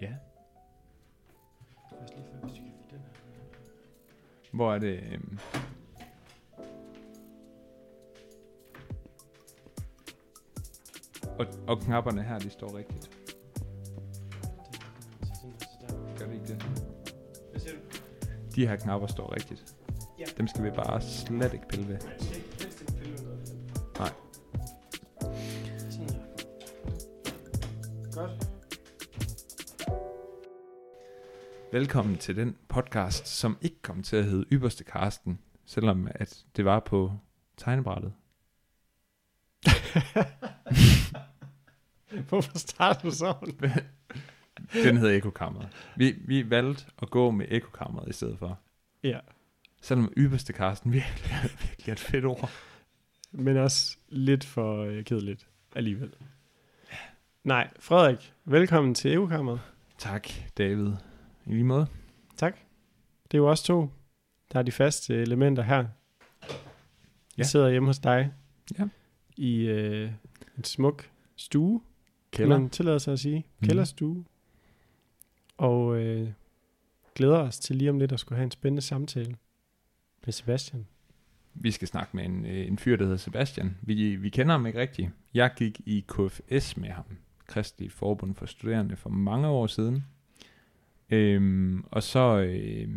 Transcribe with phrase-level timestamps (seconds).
[0.00, 0.14] Ja.
[4.52, 5.00] Hvor er det...
[5.12, 5.38] øhm,
[11.38, 13.10] Og, og knapperne her, de står rigtigt.
[16.18, 16.62] Gør det ikke det?
[17.50, 17.80] Hvad siger du?
[18.56, 19.76] De her knapper står rigtigt.
[20.18, 20.24] Ja.
[20.38, 21.98] Dem skal vi bare slet ikke pille ved.
[31.80, 36.64] Velkommen til den podcast, som ikke kom til at hedde Ypperste Karsten, selvom at det
[36.64, 37.12] var på
[37.56, 38.12] tegnebrættet.
[42.28, 43.54] Hvorfor starter du sådan?
[44.84, 45.68] Den hedder Ekokammeret.
[45.96, 48.58] Vi, vi valgte at gå med Ekokammeret i stedet for.
[49.02, 49.18] Ja.
[49.82, 51.30] Selvom Ypperste Karsten virkelig,
[51.68, 52.50] virkelig er et fedt ord.
[53.32, 56.12] Men også lidt for øh, kedeligt alligevel.
[57.44, 59.60] Nej, Frederik, velkommen til EU-kammeret.
[59.98, 60.28] Tak,
[60.58, 60.92] David.
[61.46, 61.86] I lige måde.
[62.36, 62.56] Tak.
[63.24, 63.90] Det er jo os to,
[64.52, 65.82] der er de faste elementer her.
[65.82, 65.86] Vi
[67.38, 67.42] Ja.
[67.42, 68.32] sidder hjemme hos dig.
[68.78, 68.88] Ja.
[69.36, 70.10] I øh,
[70.58, 71.80] en smuk stue,
[72.30, 72.58] Kælder.
[72.58, 73.38] man tillade sig at sige.
[73.58, 73.68] Mhm.
[73.68, 74.24] Kælderstue.
[75.56, 76.28] Og øh,
[77.14, 79.36] glæder os til lige om lidt at skulle have en spændende samtale
[80.24, 80.86] med Sebastian.
[81.54, 83.76] Vi skal snakke med en, øh, en fyr, der hedder Sebastian.
[83.82, 85.10] Vi, vi kender ham ikke rigtigt.
[85.34, 87.04] Jeg gik i KFS med ham,
[87.46, 90.04] Kristelig Forbund for Studerende, for mange år siden.
[91.10, 92.88] Øhm, og så øh,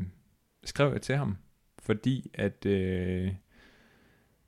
[0.63, 1.37] skrev jeg til ham,
[1.79, 3.33] fordi at øh,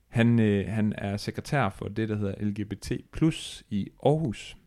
[0.08, 4.58] han, øh, han er sekretær for det, der hedder LGBT Plus i Aarhus.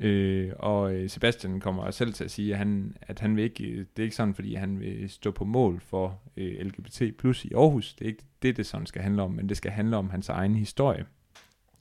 [0.00, 3.78] Øh, og øh, Sebastian kommer selv til at sige, at han, at han vil ikke,
[3.78, 7.52] det er ikke sådan, fordi han vil stå på mål for øh, LGBT Plus i
[7.54, 7.94] Aarhus.
[7.94, 10.28] Det er ikke det, det sådan skal handle om, men det skal handle om hans
[10.28, 11.06] egen historie.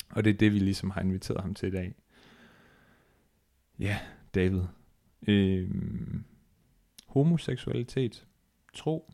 [0.10, 1.96] Og det er det, vi ligesom har inviteret ham til i dag.
[3.80, 3.98] Ja,
[4.36, 4.62] David.
[5.28, 5.70] Øh,
[7.16, 8.26] homoseksualitet.
[8.74, 9.12] Tro.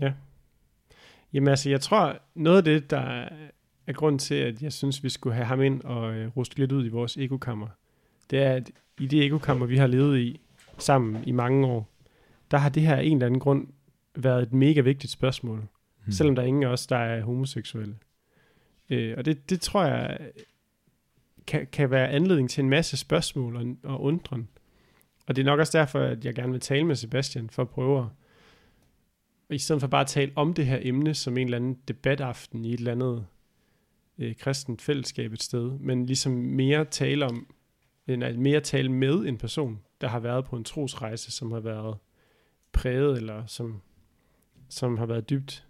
[0.00, 0.12] Ja.
[1.32, 3.28] Jamen altså, jeg tror, noget af det, der
[3.86, 6.72] er grund til, at jeg synes, vi skulle have ham ind og øh, ruske lidt
[6.72, 7.68] ud i vores ekokammer,
[8.30, 8.70] det er, at
[9.00, 10.40] i det ekokammer, vi har levet i
[10.78, 11.88] sammen i mange år,
[12.50, 13.68] der har det her en eller anden grund
[14.14, 15.66] været et mega vigtigt spørgsmål, Hmm.
[16.06, 16.12] mm.
[16.12, 17.96] selvom der er ingen af os, der er homoseksuelle.
[18.90, 20.18] Øh, og det, det tror jeg
[21.46, 24.48] kan, kan være anledning til en masse spørgsmål og, og undren.
[25.30, 27.68] Og det er nok også derfor, at jeg gerne vil tale med Sebastian, for at
[27.68, 28.06] prøve at
[29.54, 32.64] i stedet for bare at tale om det her emne som en eller anden debataften
[32.64, 33.26] i et eller andet
[34.18, 37.54] øh, kristent fællesskab et sted, men ligesom mere tale om,
[38.06, 41.96] nej, mere tale med en person, der har været på en trosrejse, som har været
[42.72, 43.82] præget, eller som,
[44.68, 45.66] som har været dybt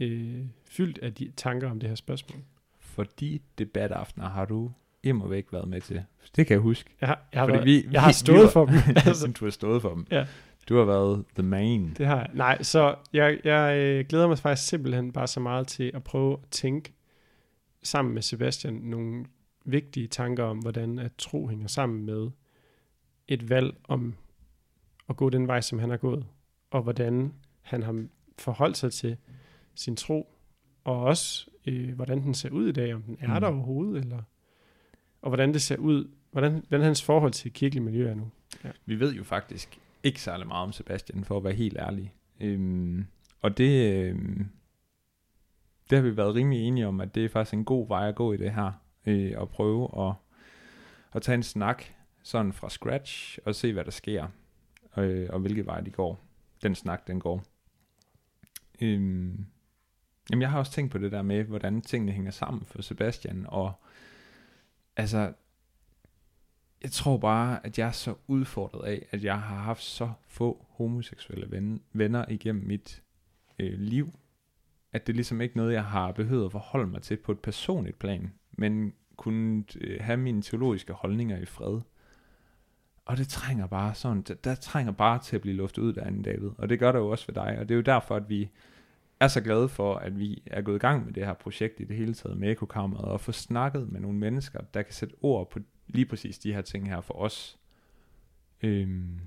[0.00, 2.40] øh, fyldt af de tanker om det her spørgsmål.
[2.80, 4.72] For de debataftener har du
[5.04, 6.02] immer væk været med til.
[6.36, 6.90] Det kan jeg huske.
[7.00, 8.74] Jeg har, jeg har, Fordi været, vi- jeg har stået vi var- for dem.
[9.06, 9.32] altså.
[9.40, 10.06] Du har stået for dem.
[10.10, 10.26] Ja.
[10.68, 11.94] Du har været the man.
[11.98, 12.30] Det har jeg.
[12.34, 16.32] Nej, så jeg, jeg øh, glæder mig faktisk simpelthen bare så meget til at prøve
[16.32, 16.92] at tænke
[17.82, 19.24] sammen med Sebastian nogle
[19.64, 22.30] vigtige tanker om, hvordan at tro hænger sammen med
[23.28, 24.14] et valg om
[25.08, 26.26] at gå den vej, som han har gået,
[26.70, 27.32] og hvordan
[27.62, 28.04] han har
[28.38, 29.16] forholdt sig til
[29.74, 30.34] sin tro,
[30.84, 33.40] og også øh, hvordan den ser ud i dag, om den er Mm.
[33.40, 34.22] der overhovedet, eller
[35.24, 38.30] og hvordan det ser ud, hvordan, hvordan hans forhold til kirkelig miljø er nu.
[38.86, 42.12] Vi ved jo faktisk ikke særlig meget om Sebastian, for at være helt ærlig.
[42.40, 43.06] Øhm,
[43.40, 44.48] og det, øhm,
[45.90, 48.14] det har vi været rimelig enige om, at det er faktisk en god vej at
[48.14, 48.72] gå i det her.
[49.06, 50.14] Øh, at prøve at,
[51.12, 51.84] at tage en snak
[52.22, 54.26] sådan fra scratch, og se hvad der sker,
[54.96, 56.20] øh, og hvilke vej de går.
[56.62, 57.44] Den snak, den går.
[58.80, 59.46] Øhm,
[60.30, 63.46] jamen jeg har også tænkt på det der med, hvordan tingene hænger sammen for Sebastian,
[63.48, 63.72] og
[64.96, 65.32] altså,
[66.82, 70.66] jeg tror bare, at jeg er så udfordret af, at jeg har haft så få
[70.70, 73.02] homoseksuelle ven, venner igennem mit
[73.58, 74.18] øh, liv,
[74.92, 77.40] at det er ligesom ikke noget, jeg har behøvet at forholde mig til på et
[77.40, 81.80] personligt plan, men kunne øh, have mine teologiske holdninger i fred.
[83.04, 86.30] Og det trænger bare sådan, der, der trænger bare til at blive luftet ud derinde,
[86.30, 86.50] David.
[86.58, 88.50] Og det gør der jo også for dig, og det er jo derfor, at vi
[89.20, 91.84] er så glade for, at vi er gået i gang med det her projekt i
[91.84, 95.50] det hele taget med ekokammeret, og få snakket med nogle mennesker, der kan sætte ord
[95.50, 97.58] på lige præcis de her ting her for os.
[98.62, 99.20] Øhm,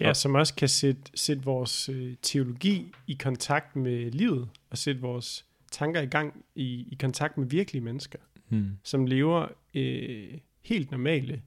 [0.00, 4.78] Ja, Og- som også kan sætte, sætte vores øh, teologi i kontakt med livet, og
[4.78, 8.18] sætte vores tanker i gang i, i kontakt med virkelige mennesker,
[8.48, 8.70] hmm.
[8.82, 11.42] som lever øh, helt normale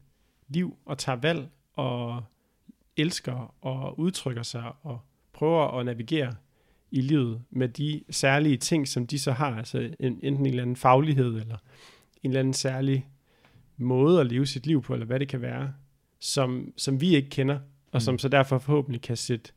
[0.47, 2.23] liv, og tager valg, og
[2.97, 4.99] elsker, og udtrykker sig, og
[5.33, 6.35] prøver at navigere
[6.91, 10.61] i livet med de særlige ting, som de så har, altså en, enten en eller
[10.61, 11.57] anden faglighed, eller
[12.23, 13.09] en eller anden særlig
[13.77, 15.73] måde at leve sit liv på, eller hvad det kan være,
[16.19, 17.55] som, som vi ikke kender,
[17.91, 17.99] og Mm.
[17.99, 19.51] som så derfor forhåbentlig kan sætte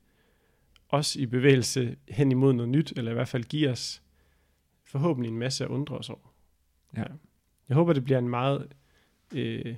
[0.89, 4.03] os i bevægelse hen imod noget nyt, eller i hvert fald give os
[4.85, 6.35] forhåbentlig en masse at undre os over.
[6.97, 7.05] Ja.
[7.69, 8.69] Jeg håber, det bliver en meget
[9.35, 9.75] øh,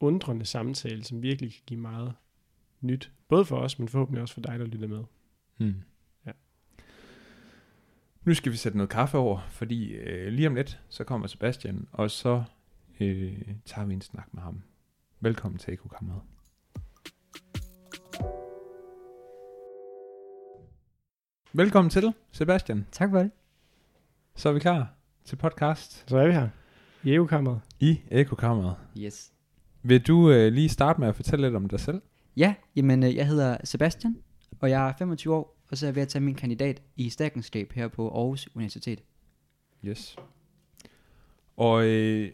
[0.00, 2.12] undrende samtale, som virkelig kan give meget
[2.80, 3.12] nyt.
[3.28, 5.04] Både for os, men forhåbentlig også for dig, der lytter med.
[5.58, 5.74] Mm.
[8.26, 11.88] Nu skal vi sætte noget kaffe over, fordi øh, lige om lidt, så kommer Sebastian,
[11.92, 12.42] og så
[13.00, 14.62] øh, tager vi en snak med ham.
[15.20, 16.20] Velkommen til Ekokammeret.
[21.52, 22.86] Velkommen til, Sebastian.
[22.92, 23.30] Tak for det.
[24.34, 24.94] Så er vi klar
[25.24, 26.48] til podcast Så er vi her
[27.02, 27.60] i EU-kammeret.
[27.80, 28.76] i Ekokammeret.
[28.98, 29.32] Yes.
[29.82, 32.02] Vil du øh, lige starte med at fortælle lidt om dig selv?
[32.36, 34.16] Ja, jamen øh, jeg hedder Sebastian,
[34.60, 37.10] og jeg er 25 år, og så er jeg ved at tage min kandidat i
[37.10, 39.02] statskundskab her på Aarhus Universitet.
[39.84, 40.16] Yes.
[41.56, 42.30] Og øh,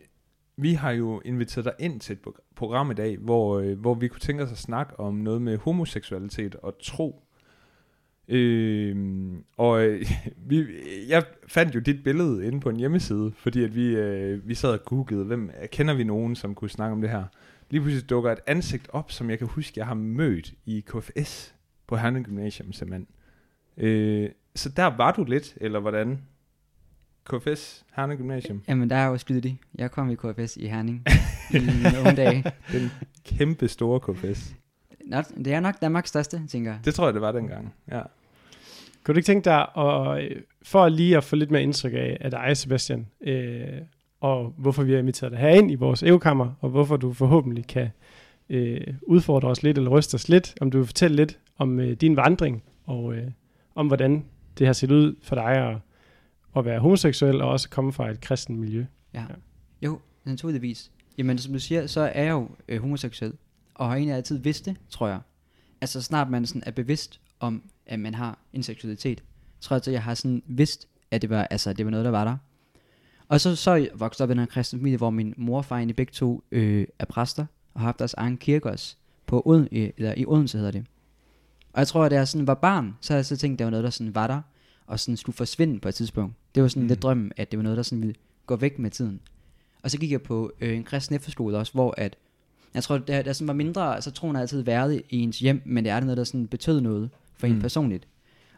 [0.56, 2.20] vi har jo inviteret dig ind til et
[2.56, 5.58] program i dag, hvor, øh, hvor vi kunne tænke os at snakke om noget med
[5.58, 7.23] homoseksualitet og tro.
[8.29, 8.96] Øh,
[9.56, 10.06] og øh,
[10.49, 10.67] vi,
[11.08, 14.70] jeg fandt jo dit billede inde på en hjemmeside, fordi at vi, øh, vi sad
[14.70, 17.25] og googlede, hvem kender vi nogen, som kunne snakke om det her.
[17.70, 21.55] Lige pludselig dukker et ansigt op, som jeg kan huske, jeg har mødt i KFS
[21.87, 23.06] på Herning Gymnasium simpelthen.
[23.76, 26.19] Øh, så der var du lidt, eller hvordan?
[27.24, 28.62] KFS, Herning Gymnasium.
[28.69, 29.58] Jamen, der er jo skydet i.
[29.74, 31.04] Jeg kom i KFS i Herning
[31.54, 31.58] i
[31.94, 32.44] nogle dage.
[32.72, 32.90] Den
[33.24, 34.54] kæmpe store KFS.
[35.06, 36.80] Nå, det er nok Danmarks største, tænker jeg.
[36.84, 37.74] Det tror jeg, det var dengang.
[37.90, 38.02] Ja.
[39.04, 42.18] Kunne du ikke tænke dig, at, øh, for lige at få lidt mere indtryk af,
[42.20, 43.64] af dig, Sebastian, øh,
[44.20, 47.88] og hvorfor vi har inviteret dig herind i vores EU-kammer, og hvorfor du forhåbentlig kan
[48.48, 51.92] øh, udfordre os lidt, eller ryste os lidt, om du vil fortælle lidt om øh,
[51.92, 53.30] din vandring, og øh,
[53.74, 54.24] om hvordan
[54.58, 55.76] det har set ud for dig at,
[56.56, 58.86] at være homoseksuel, og også komme fra et kristen miljø.
[59.14, 59.24] Ja.
[59.82, 60.90] Jo, naturligvis.
[61.19, 63.32] Jamen, som du siger, så er jeg jo øh, homoseksuel,
[63.74, 65.20] og har egentlig altid vidst det, tror jeg.
[65.80, 69.22] Altså, snart man sådan er bevidst om, at man har en seksualitet,
[69.60, 72.10] tror jeg, at jeg har sådan vidst, at det var, altså, det var noget, der
[72.10, 72.36] var der.
[73.28, 75.76] Og så, så jeg vokset op i en kristen familie, hvor min mor og far
[75.76, 78.96] egentlig begge to øh, er præster, og har haft deres egen kirke også,
[79.26, 80.86] på Oden, øh, eller i Odense hedder det.
[81.72, 83.58] Og jeg tror, at da jeg sådan var barn, så havde jeg så tænkt, at
[83.58, 84.40] det var noget, der sådan var der,
[84.86, 86.34] og sådan skulle forsvinde på et tidspunkt.
[86.54, 86.88] Det var sådan Mm.
[86.88, 88.14] lidt drømmen, at det var noget, der sådan ville
[88.46, 89.20] gå væk med tiden.
[89.82, 92.16] Og så gik jeg på øh, en kristen efterskole også, hvor at,
[92.74, 95.62] jeg tror, da der sådan var mindre, så troen har altid været i ens hjem,
[95.64, 97.60] men det er det noget, der sådan betød noget for en Mm.
[97.60, 98.08] personligt.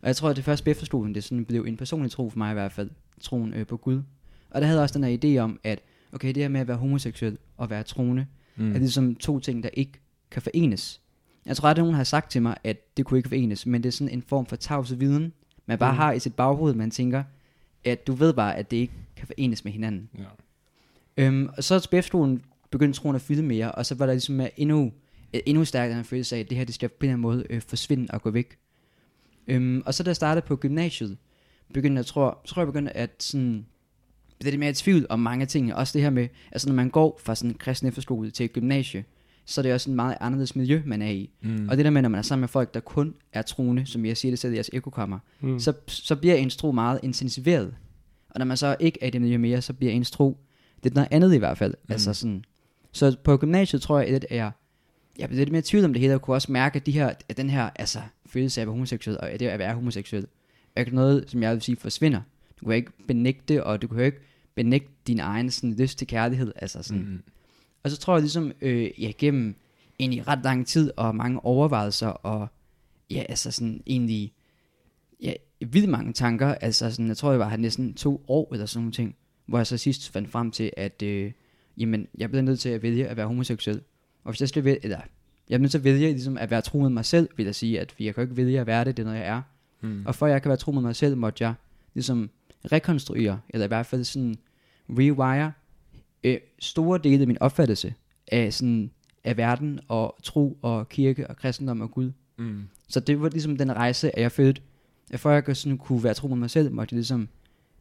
[0.03, 2.51] Og jeg tror, at det første efterskolen, det sådan blev en personlig tro for mig
[2.51, 2.91] i hvert fald,
[3.21, 4.03] troen øh, på Gud.
[4.51, 5.81] Og der havde jeg også den her idé om, at
[6.13, 8.27] okay, det her med at være homoseksuel og være troende,
[8.57, 8.75] mm.
[8.75, 9.93] er ligesom to ting, der ikke
[10.31, 11.01] kan forenes.
[11.47, 13.89] Jeg tror, at nogen har sagt til mig, at det kunne ikke forenes, men det
[13.89, 15.33] er sådan en form for tavse viden,
[15.67, 15.97] man bare Mm.
[15.97, 17.23] har i sit baghoved, man tænker,
[17.85, 20.09] at du ved bare, at det ikke kan forenes med hinanden.
[20.19, 20.25] Ja.
[21.17, 24.41] Øhm, og så på efterskolen begyndte troen at fylde mere, og så var der ligesom
[24.57, 24.93] endnu,
[25.33, 27.23] et endnu stærkere en følelse af, at det her det skal på en eller anden
[27.23, 28.59] måde øh, forsvinde og gå væk.
[29.47, 31.17] Øhm, og så da jeg startede på gymnasiet,
[31.75, 33.67] begyndte jeg, tror, tror jeg begyndte at sådan,
[34.45, 36.91] det er mere i tvivl om mange ting, også det her med, altså når man
[36.91, 39.05] går fra sådan en kristen efterskole til et gymnasie,
[39.45, 41.31] så er det også en meget anderledes miljø, man er i.
[41.43, 41.69] Mm.
[41.69, 44.05] Og det der med, når man er sammen med folk, der kun er troende, som
[44.07, 45.59] jeg siger det selv i jeres ekokammer, Mm.
[45.59, 47.75] så, så bliver ens tro meget intensiveret.
[48.31, 50.39] Og når man så ikke er i det miljø mere, så bliver ens tro,
[50.85, 51.75] det er noget andet i hvert fald.
[51.89, 51.93] Mm.
[51.93, 52.45] Altså sådan.
[52.93, 54.51] Så på gymnasiet tror jeg, at jeg,
[55.19, 56.93] jeg blev lidt mere i tvivl om det hele, og kunne også mærke, at, de
[56.93, 60.27] her, at den her altså, følelse af at være homoseksuel, og det at være homoseksuel,
[60.77, 62.21] er ikke noget, som jeg vil sige, forsvinder.
[62.61, 64.19] Du kan ikke benægte, og du kan ikke
[64.55, 66.53] benægte din egen sådan, lyst til kærlighed.
[66.57, 67.03] Altså sådan.
[67.03, 67.23] Mm.
[67.85, 69.55] Og så tror jeg ligesom, øh, ja, gennem
[69.99, 72.49] egentlig ret lang tid og mange overvejelser og
[73.11, 74.33] ja, altså sådan egentlig
[75.23, 76.55] ja, vildt mange tanker.
[76.55, 79.59] Altså sådan, jeg tror, jeg var her næsten to år eller sådan nogle ting, hvor
[79.59, 81.33] jeg så sidst fandt frem til, at øh,
[81.77, 83.81] jamen, jeg blev nødt til at vælge at være homoseksuel.
[84.25, 85.01] Og hvis jeg skal vælge, eller
[85.49, 87.55] jeg er nødt til at vælge ligesom at være tro med mig selv, vil jeg
[87.55, 89.43] sige, at jeg kan ikke vælge at være det, det er noget, jeg er.
[89.81, 90.07] Mm.
[90.07, 91.55] Og for at jeg kan være tro med mig selv, måtte jeg
[91.95, 92.31] ligesom
[92.73, 94.35] rekonstruere, eller i hvert fald sådan
[94.89, 95.53] rewire
[96.25, 97.95] øh, store dele af min opfattelse
[98.33, 98.91] af, sådan,
[99.25, 102.13] af verden og tro og kirke og kristendom og Gud.
[102.37, 102.63] Mm.
[102.89, 104.63] Så det var ligesom den rejse, at jeg følte,
[105.11, 107.29] at for at jeg sådan kunne være tro med mig selv, måtte jeg ligesom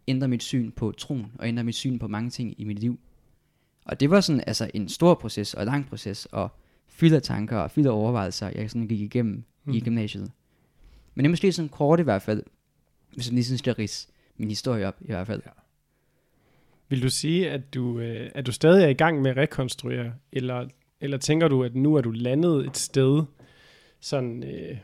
[0.07, 3.00] ændre mit syn på troen, og ændre mit syn på mange ting i mit liv.
[3.85, 6.50] Og det var sådan altså en stor proces, og lang proces, og
[6.88, 9.73] fyldt af tanker og fyldt af overvejelser, jeg sådan gik igennem mm.
[9.73, 10.31] i gymnasiet.
[11.15, 12.43] Men det er måske sådan kort i hvert fald,
[13.13, 14.07] hvis jeg lige sådan skal ridse
[14.38, 15.41] min historie op i hvert fald.
[15.45, 15.51] Ja.
[16.93, 20.13] Vil du sige, at du, øh, at du stadig er i gang med at rekonstruere,
[20.31, 20.67] eller,
[21.01, 23.23] eller tænker du, at nu er du landet et sted,
[24.00, 24.77] sådan, øh,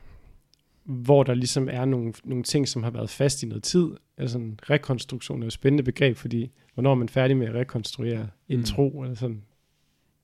[0.84, 3.88] hvor der ligesom er nogle, nogle ting, som har været fast i noget tid?
[4.18, 7.54] Altså en rekonstruktion er jo et spændende begreb, fordi hvornår er man færdig med at
[7.54, 8.58] rekonstruere en Mm.
[8.58, 8.64] mm.
[8.64, 9.02] tro?
[9.02, 9.42] Eller sådan.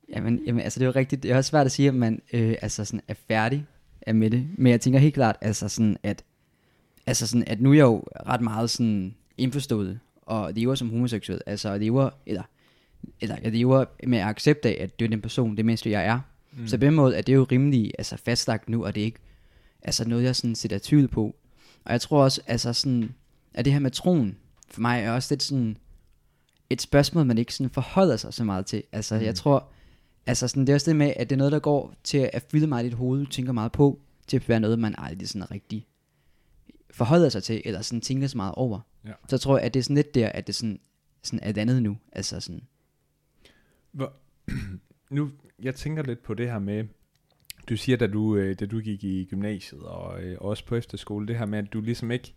[0.08, 1.22] Jamen, jamen, altså det er jo rigtigt.
[1.22, 3.64] Det er også svært at sige, at man øh, altså sådan er færdig
[4.02, 4.46] er med det.
[4.58, 6.24] Men jeg tænker helt klart, altså sådan, at,
[7.06, 11.40] altså sådan, at nu er jeg jo ret meget sådan indforstået, og lever som homoseksuel.
[11.46, 12.42] Altså lever, eller,
[13.20, 16.20] eller jeg lever med accept af, at det er den person, det mindste jeg er.
[16.52, 16.66] Mm.
[16.66, 19.18] Så på den måde er det jo rimelig altså, fastlagt nu, og det er ikke
[19.82, 21.36] altså, noget, jeg sådan sætter tvivl på.
[21.84, 23.14] Og jeg tror også, altså sådan,
[23.54, 24.36] at det her med troen,
[24.68, 25.76] for mig er også lidt sådan
[26.70, 28.82] et spørgsmål, man ikke sådan forholder sig så meget til.
[28.92, 29.22] Altså, mm.
[29.22, 29.68] jeg tror,
[30.26, 32.44] altså sådan, det er også det med, at det er noget, der går til at
[32.50, 35.28] fylde meget i dit hoved, du tænker meget på, til at være noget, man aldrig
[35.28, 35.86] sådan rigtig
[36.90, 38.80] forholder sig til, eller sådan tænker så meget over.
[39.06, 39.12] Ja.
[39.28, 40.80] Så tror jeg, at det er sådan lidt der, at det sådan,
[41.22, 41.98] sådan er et andet nu.
[42.12, 42.62] Altså sådan,
[43.92, 44.12] Hvor,
[45.10, 45.30] nu,
[45.62, 46.84] jeg tænker lidt på det her med,
[47.68, 51.26] du siger, da du, øh, da du gik i gymnasiet og øh, også på efterskole,
[51.26, 52.34] det her med, at du ligesom ikke,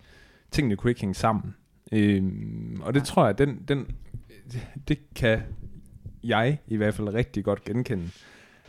[0.52, 1.56] tingene kunne ikke hænge sammen.
[1.92, 3.06] Øhm, og det Nej.
[3.06, 3.88] tror jeg, den, den,
[4.88, 5.42] det kan
[6.24, 8.10] jeg i hvert fald rigtig godt genkende.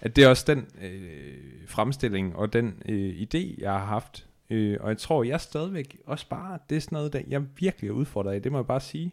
[0.00, 4.26] At det er også den øh, fremstilling og den øh, idé, jeg har haft.
[4.50, 7.88] Øh, og jeg tror, jeg stadigvæk også bare, det er sådan noget, der jeg virkelig
[7.88, 9.12] er udfordret af, det må jeg bare sige.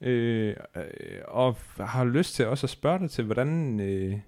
[0.00, 0.84] Øh, øh,
[1.28, 4.18] og har lyst til også at spørge dig til, hvordan, øh,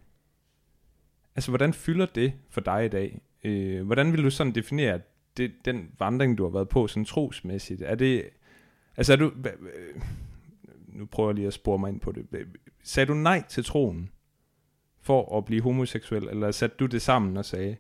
[1.37, 3.21] altså, hvordan fylder det for dig i dag?
[3.45, 5.01] Øh, hvordan vil du sådan definere
[5.37, 7.83] det, den vandring, du har været på, sådan trosmæssigt?
[7.83, 8.25] Er det,
[8.97, 10.01] altså er du, hva-
[10.89, 12.27] nu prøver jeg lige at spore mig ind på det.
[12.83, 14.11] Sagde du nej til troen
[15.01, 17.77] for at blive homoseksuel, eller satte du det sammen og sagde,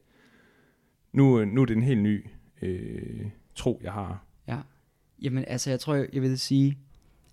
[1.13, 2.27] nu, øh, nu er det en helt ny
[2.63, 4.25] øh, tro, jeg har?
[4.49, 4.59] ja.
[5.23, 6.79] Jamen, altså, jeg tror, jeg, jeg vil sige,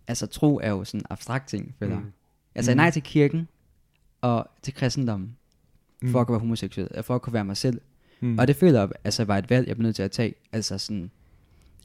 [0.08, 2.12] altså, tro er jo sådan en abstrakt ting, føler mm.
[2.56, 2.78] Jeg sagde Mm.
[2.78, 3.48] nej til kirken,
[4.22, 5.36] og til kristendommen,
[6.02, 6.12] Mm.
[6.12, 7.82] for at kunne være homoseksuel, og for at kunne være mig selv.
[8.20, 8.40] Mm.
[8.40, 10.34] Og det føler jeg, altså, var et valg, jeg blev nødt til at tage.
[10.52, 11.12] Altså sådan,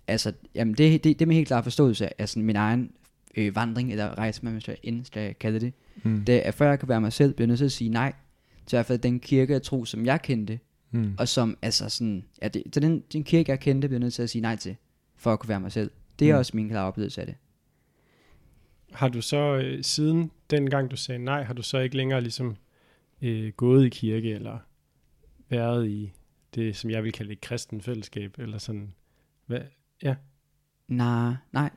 [0.09, 2.93] altså, jamen, det, det, det er min helt klare forståelse af sådan, min egen
[3.37, 5.73] øh, vandring, eller rejse, man skal, ind, skal jeg kalde det.
[6.03, 6.25] mm.
[6.25, 7.91] Det er, at før jeg kan være mig selv, bliver jeg nødt til at sige
[7.91, 8.13] nej
[8.67, 10.59] til i hvert fald den kirke og tro, som jeg kendte,
[10.93, 11.15] Mm.
[11.19, 14.15] og som, altså sådan, ja, det, så den, den kirke, jeg kendte, bliver jeg nødt
[14.15, 14.77] til at sige nej til,
[15.17, 15.91] for at kunne være mig selv.
[16.19, 16.39] Det er Mm.
[16.39, 17.37] også min klare oplevelse af det.
[18.93, 22.21] Har du så øh, siden den gang du sagde nej, har du så ikke længere
[22.21, 22.57] ligesom
[23.23, 24.59] øh, gået i kirke eller
[25.49, 26.13] været i
[26.55, 28.95] det, som jeg vil kalde et kristen fællesskab, eller sådan,
[29.47, 29.61] hvad?
[30.89, 31.71] Nej, nej,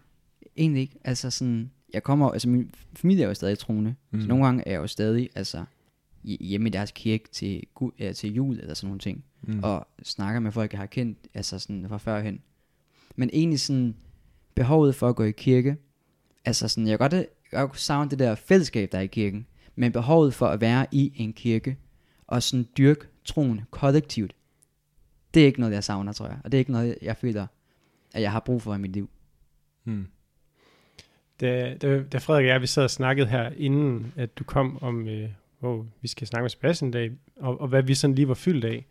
[0.57, 0.95] egentlig ikke.
[1.03, 4.21] Altså sådan, jeg kommer, altså min familie er jo stadig troende, mm.
[4.21, 5.65] så nogle gange er jeg jo stadig, altså,
[6.25, 7.63] hjemme i deres kirke til,
[7.99, 9.59] ja, til jul eller sådan nogle ting, Mm.
[9.63, 12.41] og snakker med folk, jeg har kendt, altså sådan fra førhen.
[13.15, 13.95] Men egentlig sådan,
[14.55, 15.77] behovet for at gå i kirke,
[16.45, 19.47] altså sådan, jeg kan godt, jeg kan savne det der fællesskab, der er i kirken,
[19.75, 21.77] men behovet for at være i en kirke,
[22.27, 24.35] og sådan dyrke troen kollektivt,
[25.33, 26.37] det er ikke noget, jeg savner, tror jeg.
[26.43, 27.47] Og det er ikke noget, jeg føler,
[28.13, 29.09] at jeg har brug for i mit liv.
[29.83, 30.07] Mm.
[31.41, 34.83] Da, da, da Frederik og jeg, vi sad og snakkede her, inden at du kom
[34.83, 38.15] om, øh, hvor vi skal snakke med Sebastian i dag, og, og hvad vi sådan
[38.15, 38.85] lige var fyldt af,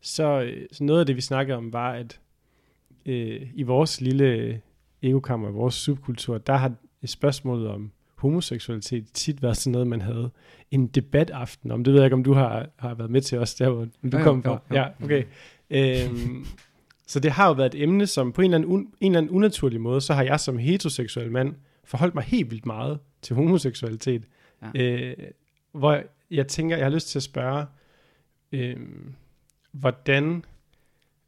[0.00, 2.20] så, øh, så noget af det, vi snakkede om, var, at
[3.06, 4.60] øh, i vores lille
[5.02, 6.72] egokammer, i vores subkultur, der har
[7.04, 10.30] spørgsmålet om homoseksualitet tit været sådan noget, man havde
[10.70, 11.84] en debataften om.
[11.84, 13.90] Det ved jeg ikke, om du har, har været med til os der, hvor du
[14.12, 14.62] Jo, jo, kom jo, fra.
[14.70, 14.76] jo.
[14.76, 15.24] Ja, okay.
[15.70, 16.46] Øhm,
[17.06, 19.18] så det har jo været et emne, som på en eller, anden un, en eller
[19.18, 23.36] anden unaturlig måde, så har jeg som heteroseksuel mand forholdt mig helt vildt meget til
[23.36, 24.22] homoseksualitet.
[24.74, 24.82] Ja.
[24.82, 25.16] Øh,
[25.72, 27.66] hvor jeg tænker, jeg har lyst til at spørge,
[28.52, 28.76] øh,
[29.72, 30.44] hvordan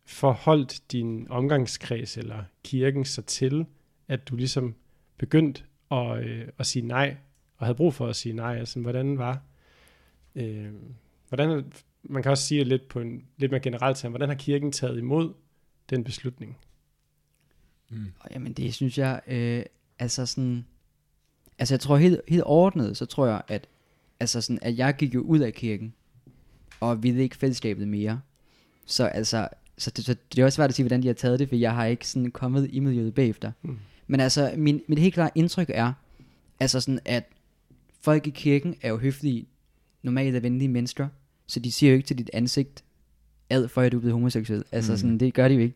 [0.04, 3.66] forholdt din omgangskreds eller kirken sig til,
[4.08, 4.74] at du ligesom
[5.18, 7.16] begyndt at, øh, at sige nej,
[7.56, 8.58] og havde brug for at sige nej?
[8.58, 9.42] Altså, hvordan var...
[10.34, 10.72] Øh,
[11.28, 11.72] hvordan,
[12.02, 14.98] man kan også sige lidt på en lidt mere generelt term, hvordan har kirken taget
[14.98, 15.32] imod
[15.90, 16.58] den beslutning?
[17.88, 18.12] Mm.
[18.30, 19.62] Jamen det synes jeg, øh,
[19.98, 20.66] altså sådan,
[21.58, 23.68] altså jeg tror helt, helt ordnet, så tror jeg, at,
[24.22, 25.94] altså sådan, at jeg gik jo ud af kirken,
[26.80, 28.20] og ville ikke fællesskabet mere.
[28.86, 29.48] Så altså,
[29.78, 31.56] så det, så det er også svært at sige, hvordan de har taget det, for
[31.56, 33.52] jeg har ikke sådan kommet i miljøet bagefter.
[33.62, 33.78] Mm.
[34.06, 35.92] Men altså, min, mit helt klare indtryk er,
[36.60, 37.24] altså sådan, at
[38.00, 39.46] folk i kirken er jo høflige,
[40.02, 41.08] normalt og venlige mennesker,
[41.46, 42.84] så de siger jo ikke til dit ansigt,
[43.50, 44.64] ad for at du er blevet homoseksuel.
[44.72, 44.98] Altså mm.
[44.98, 45.74] sådan, det gør de jo ikke.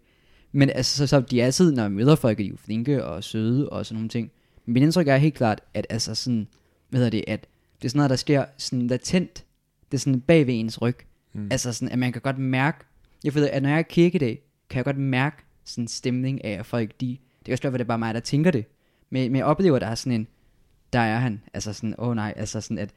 [0.52, 3.04] Men altså, så, så de er altid, når jeg møder folk, er de jo flinke
[3.04, 4.30] og søde og sådan nogle ting.
[4.66, 6.46] Men mit indtryk er helt klart, at altså sådan,
[6.88, 7.46] hvad hedder det, at
[7.82, 9.44] det er sådan noget, der sker sådan latent.
[9.90, 10.96] Det er sådan bag ved ens ryg.
[11.32, 11.48] Mm.
[11.50, 12.78] Altså sådan, at man kan godt mærke,
[13.24, 16.50] jeg føler, at når jeg er kirkedag, kan jeg godt mærke sådan en stemning af,
[16.58, 18.64] at folk, de, det kan også være, det er bare mig, der tænker det.
[19.10, 20.26] Men, men jeg oplever, at der er sådan en,
[20.92, 22.90] der er han, altså sådan, åh oh nej, altså sådan, at,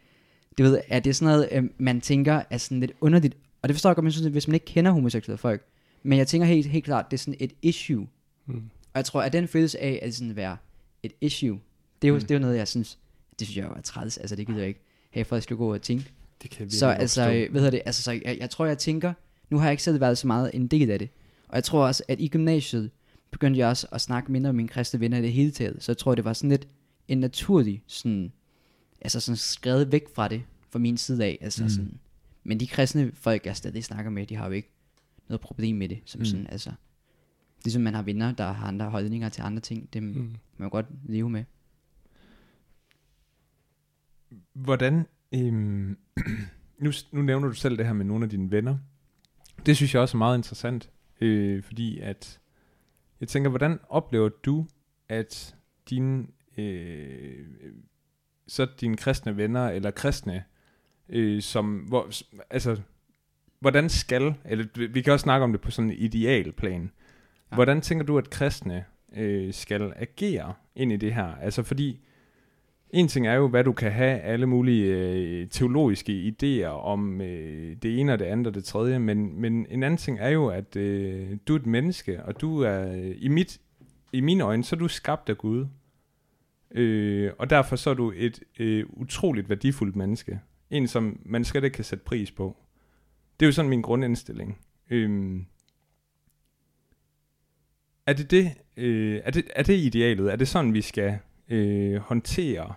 [0.57, 3.69] du ved, at det er sådan noget, øh, man tænker er sådan lidt underligt, og
[3.69, 5.65] det forstår jeg godt, men jeg synes, at hvis man ikke kender homoseksuelle folk,
[6.03, 8.07] men jeg tænker helt, helt klart, det er sådan et issue,
[8.45, 8.55] Mm.
[8.93, 10.57] og jeg tror, at den følelse af, at sådan være
[11.03, 11.59] et issue,
[12.01, 12.21] det er jo, mm.
[12.21, 12.99] det er jo noget, jeg synes,
[13.39, 14.81] det synes jeg er træls, altså det gider jeg ikke
[15.11, 16.11] have, for at skal gå og tænke.
[16.41, 18.65] Det kan jeg Så altså, godt øh, hvad hedder det, altså, så jeg, jeg tror,
[18.65, 19.13] jeg tænker,
[19.49, 21.09] nu har jeg ikke selv været så meget en del af det,
[21.47, 22.91] og jeg tror også, at i gymnasiet
[23.31, 25.91] begyndte jeg også at snakke mindre med mine kristne venner i det hele taget, så
[25.91, 26.67] jeg tror, det var sådan lidt
[27.07, 28.31] en naturlig, sådan,
[29.01, 31.69] altså sådan skrevet væk fra det, fra min side af, altså Mm.
[31.69, 31.99] sådan,
[32.43, 34.71] men de kristne folk, jeg stadig snakker med, de har jo ikke
[35.27, 36.25] noget problem med det, som Mm.
[36.25, 36.71] sådan, altså,
[37.63, 40.35] ligesom man har venner, der har andre holdninger til andre ting, dem mm.
[40.57, 41.43] Man godt leve med.
[44.53, 45.05] Hvordan,
[45.35, 45.97] øhm,
[46.83, 48.77] nu, nu nævner du selv det her med nogle af dine venner.
[49.65, 50.89] Det synes jeg også er meget interessant,
[51.21, 52.39] øh, fordi at,
[53.19, 54.65] jeg tænker, hvordan oplever du,
[55.09, 55.55] at
[55.89, 57.45] dine, øh,
[58.47, 60.43] så dine kristne venner, eller kristne,
[61.09, 62.09] øh, som, hvor,
[62.49, 62.81] altså,
[63.59, 66.91] hvordan skal, eller vi- kan også snakke om det på sådan en idealplan.
[67.51, 67.55] Ja.
[67.55, 71.35] hvordan tænker du, at kristne øh, skal agere ind i det her?
[71.35, 71.99] Altså fordi,
[72.89, 77.75] en ting er jo, hvad du kan have alle mulige øh, teologiske idéer om øh,
[77.81, 80.47] det ene og det andet og det tredje, men, men en anden ting er jo,
[80.47, 83.61] at øh, du er et menneske, og du er, øh, i, mit,
[84.13, 85.67] i mine øjne, så er du skabt af Gud.
[86.71, 90.39] Øh, og derfor så er du et øh, utroligt værdifuldt menneske.
[90.69, 92.57] En, som man slet ikke kan sætte pris på.
[93.39, 94.57] Det er jo sådan min grundindstilling.
[94.89, 95.41] Øh,
[98.05, 100.31] er det det, øh, er det, er det idealet?
[100.31, 102.73] Er det sådan, vi skal øh, håndtere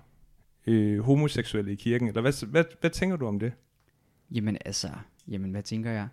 [0.67, 2.09] øh, homoseksuelle i kirken?
[2.09, 3.53] Eller hvad, hvad, hvad tænker du om det?
[4.31, 4.89] Jamen altså,
[5.29, 6.09] jamen hvad tænker jeg?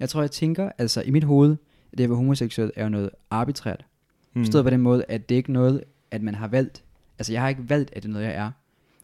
[0.00, 1.56] Jeg tror, jeg tænker, altså i mit hoved,
[1.92, 3.86] at det at være homoseksuel er jo noget arbitrært.
[4.34, 4.44] Mm.
[4.44, 6.84] Forstået på den måde, at det ikke er noget, at man har valgt.
[7.18, 8.50] Altså jeg har ikke valgt, at det er noget, jeg er.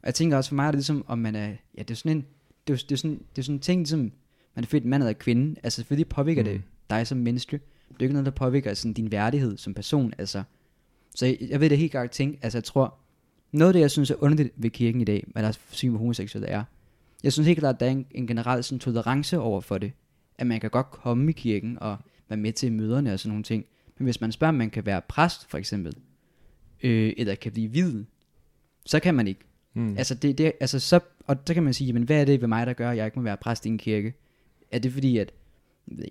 [0.03, 1.95] Og jeg tænker også for mig, er det ligesom, om man er, ja det er
[1.95, 2.27] sådan en,
[2.67, 4.01] det er, det er sådan, det er sådan en ting, ligesom,
[4.55, 5.61] man er født mand eller kvinde.
[5.63, 6.49] Altså selvfølgelig påvirker mm.
[6.49, 7.61] det dig som menneske.
[7.89, 10.13] Det er ikke noget, der påvirker sådan, din værdighed som person.
[10.19, 10.43] Altså.
[11.15, 12.95] Så jeg, jeg ved det helt klart tænke, altså jeg tror,
[13.53, 15.93] noget af det, jeg synes er underligt ved kirken i dag, hvad der er syn
[15.93, 16.65] på homoseksuelle er,
[17.23, 19.93] jeg synes helt klart, at der er en, en generel sådan, tolerance over for det.
[20.39, 21.97] At man kan godt komme i kirken og
[22.29, 23.65] være med til møderne og sådan nogle ting.
[23.99, 25.95] Men hvis man spørger, om man kan være præst, for eksempel,
[26.83, 28.05] øh, eller kan blive hvid,
[28.87, 29.41] så kan man ikke.
[29.75, 29.97] Mm.
[29.99, 32.49] Altså, det, det, altså så, og så kan man sige, men hvad er det ved
[32.49, 34.15] mig, der gør, at jeg ikke må være præst i en kirke?
[34.71, 35.33] Er det fordi, at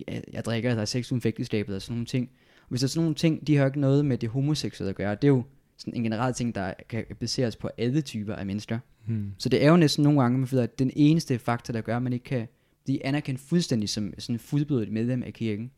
[0.08, 2.30] jeg, jeg drikker, eller har sex uden fægteskab, eller sådan nogle ting?
[2.68, 5.14] Hvis der er sådan nogle ting, de har ikke noget med det homoseksuelle at gøre.
[5.14, 5.42] Det er jo
[5.76, 8.78] sådan en generel ting, der kan baseres på alle typer af mennesker.
[9.06, 9.32] Mm.
[9.38, 11.96] Så det er jo næsten nogle gange, man føler, at den eneste faktor, der gør,
[11.96, 12.48] at man ikke kan
[12.84, 15.70] blive anerkendt fuldstændig som sådan fuldblodet medlem af kirken,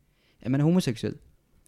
[0.42, 1.14] at man er homoseksuel.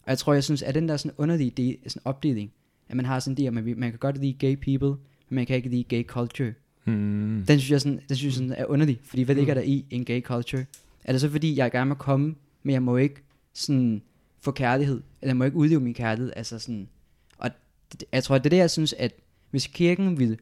[0.02, 2.52] Og jeg tror, jeg synes, at den der sådan underlige del, sådan opdeling,
[2.88, 5.46] at man har sådan det, at man, man kan godt lide gay people, men man
[5.46, 6.52] kan ikke lide gay culture.
[6.85, 7.44] Mm.
[7.48, 9.85] Den synes jeg, sådan, den synes jeg sådan er underlig, fordi hvad ligger der i
[9.90, 10.64] en gay culture?
[11.04, 13.22] Er det så fordi, jeg gerne må komme, men jeg må ikke
[13.54, 14.02] sådan
[14.42, 16.88] få kærlighed, eller må ikke udleve min kærlighed, altså sådan,
[17.38, 17.50] og
[18.12, 19.14] jeg tror, det er det, jeg synes, at
[19.50, 20.38] hvis kirken vil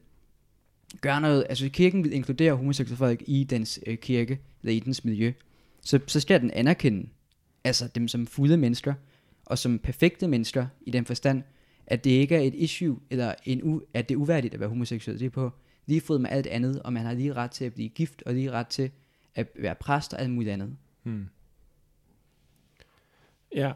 [1.01, 4.79] gøre noget, altså hvis kirken vil inkludere homoseksuelle folk i dens øh, kirke, eller i
[4.79, 5.33] dens miljø,
[5.81, 7.09] så, så skal den anerkende,
[7.63, 8.93] altså dem som fulde mennesker,
[9.45, 11.43] og som perfekte mennesker, i den forstand,
[11.87, 14.69] at det ikke er et issue, eller en u, at det er uværdigt at være
[14.69, 15.19] homoseksuel.
[15.19, 15.51] Det er på
[15.85, 18.33] lige fod med alt andet, og man har lige ret til at blive gift, og
[18.33, 18.91] lige ret til
[19.35, 20.75] at være præst og alt muligt andet.
[21.03, 21.27] Mm.
[23.55, 23.71] Ja,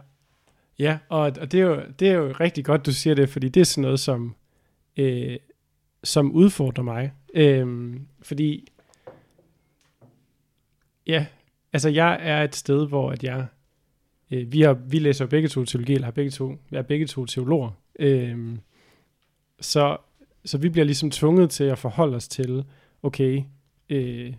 [0.79, 3.49] ja og, og det, er jo, det er jo rigtig godt, du siger det, fordi
[3.49, 4.35] det er sådan noget, som,
[4.97, 5.37] øh,
[6.03, 7.11] som udfordrer mig.
[7.33, 8.67] Øh, fordi,
[11.07, 11.25] ja,
[11.73, 13.45] altså jeg er et sted, hvor at jeg,
[14.31, 17.07] øh, vi, har, vi læser begge to teologi, eller har begge to, jeg er begge
[17.07, 17.71] to teologer.
[17.99, 18.57] Øh,
[19.59, 19.97] så,
[20.45, 22.65] så vi bliver ligesom tvunget til at forholde os til,
[23.03, 23.43] okay,
[23.89, 24.33] øh,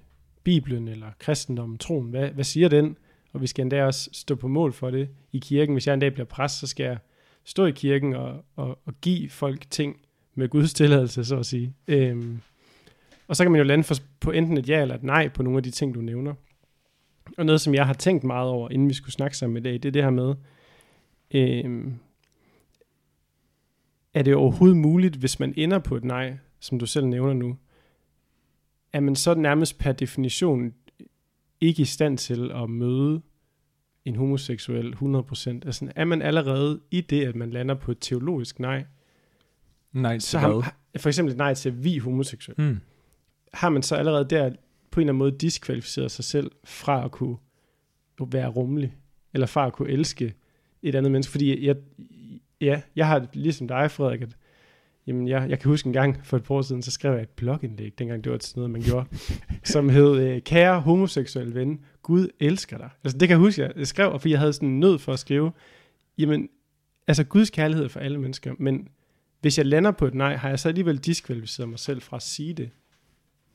[0.44, 2.96] Bibelen eller kristendommen, troen, hvad, hvad siger den?
[3.36, 5.74] Og vi skal endda også stå på mål for det i kirken.
[5.74, 6.98] Hvis jeg en dag bliver præst, så skal jeg
[7.44, 10.00] stå i kirken og, og, og give folk ting
[10.34, 11.74] med Guds tilladelse, så at sige.
[11.88, 12.40] Øhm,
[13.28, 15.42] og så kan man jo lande for, på enten et ja eller et nej på
[15.42, 16.34] nogle af de ting, du nævner.
[17.38, 19.72] Og noget, som jeg har tænkt meget over, inden vi skulle snakke sammen i dag,
[19.72, 20.34] det er det her med,
[21.30, 21.94] øhm,
[24.14, 27.56] er det overhovedet muligt, hvis man ender på et nej, som du selv nævner nu,
[28.92, 30.74] er man så nærmest per definition
[31.60, 33.22] ikke i stand til at møde
[34.04, 35.48] en homoseksuel 100%.
[35.66, 38.84] Altså er man allerede i det, at man lander på et teologisk nej,
[39.92, 40.62] Nej, så til har, hvad?
[40.62, 42.78] har- for eksempel et nej til at vi er homoseksuel, Mm.
[43.54, 44.50] har man så allerede der
[44.90, 47.36] på en eller anden måde diskvalificeret sig selv fra at kunne
[48.26, 48.94] være rummelig,
[49.34, 50.34] eller fra at kunne elske
[50.82, 51.76] et andet menneske, fordi jeg,
[52.60, 54.36] ja, jeg har ligesom dig, Frederik, at
[55.06, 57.22] Jamen, jeg, jeg kan huske en gang for et par år siden, så skrev jeg
[57.22, 59.06] et blogindlæg, dengang det var sådan noget, man gjorde,
[59.72, 62.90] som hed, øh, kære homoseksuelle ven, Gud elsker dig.
[63.04, 65.18] Altså, det kan jeg huske, jeg- jeg skrev, fordi jeg havde sådan nød for at
[65.18, 65.52] skrive,
[66.18, 66.48] jamen,
[67.06, 68.88] altså Guds kærlighed er for alle mennesker, men
[69.40, 72.22] hvis jeg lander på et nej, har jeg så alligevel diskvalificeret mig selv fra at
[72.22, 72.70] sige det.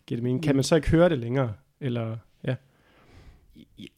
[0.06, 0.44] Giver det mening?
[0.44, 1.54] Kan man så ikke høre det længere?
[1.82, 2.56] Eller, ja.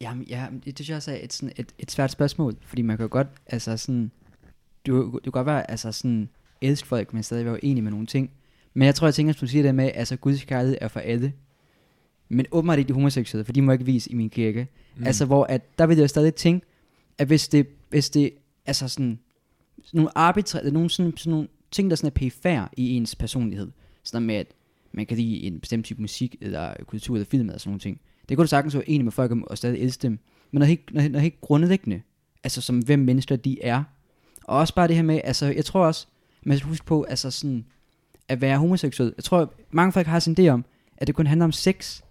[0.02, 2.98] Jamen, ja, det synes jeg også er et, sådan et, et svært spørgsmål, fordi man
[2.98, 4.12] kan jo godt, altså sådan,
[4.88, 6.30] du, du kan godt være, altså sådan,
[6.63, 8.32] elske folk, men stadig være uenig med nogle ting.
[8.73, 10.99] Men jeg tror, jeg tænker, at du siger det med, altså Guds kærlighed er for
[10.99, 11.34] alle.
[12.30, 14.67] Men åbenbart ikke de homoseksuelle, for de må ikke vise i min kirke.
[14.97, 15.06] Mm.
[15.08, 16.65] Altså, hvor at, der vil jeg stadig tænke,
[17.17, 18.34] at hvis det, hvis det
[18.65, 19.19] altså sådan,
[19.93, 23.71] nogle arbitrære, nogle, sådan, sådan nogle ting, der sådan er perifære i ens personlighed.
[24.04, 24.47] Sådan med, at
[24.91, 27.99] man kan lide en bestemt type musik, eller kultur, eller film, eller sådan nogle ting.
[28.30, 30.19] Det kunne du sagtens være enig med folk om, og stadig elske dem.
[30.52, 32.02] Men noget helt, noget, noget helt grundlæggende,
[32.43, 33.84] altså som hvem mennesker de er.
[34.43, 36.08] Og også bare det her med, altså jeg tror også,
[36.46, 37.66] man skal huske på, altså sådan,
[38.28, 39.14] at være homoseksuel.
[39.18, 40.66] Jeg tror, mange folk har sådan idé om,
[40.98, 42.02] at det kun handler om sex.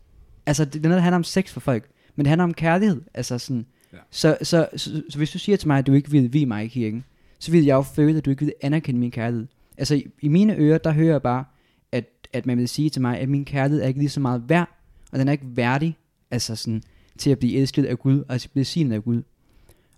[0.46, 1.88] Altså, det er noget, der handler om sex for folk.
[2.16, 3.02] Men det handler om kærlighed.
[3.14, 3.98] Altså sådan, Ja.
[4.10, 6.46] så, så, så, så, så, hvis du siger til mig, at du ikke vil vide
[6.46, 7.04] mig i kirken,
[7.38, 9.46] så vil jeg jo føle, at du ikke vil anerkende min kærlighed.
[9.78, 11.44] Altså, i, i mine ører, der hører jeg bare,
[11.92, 14.42] at, at man vil sige til mig, at min kærlighed er ikke lige så meget
[14.48, 14.68] værd,
[15.12, 15.98] og den er ikke værdig,
[16.30, 16.82] altså sådan,
[17.18, 19.22] til at blive elsket af Gud, og til at blive signet af Gud.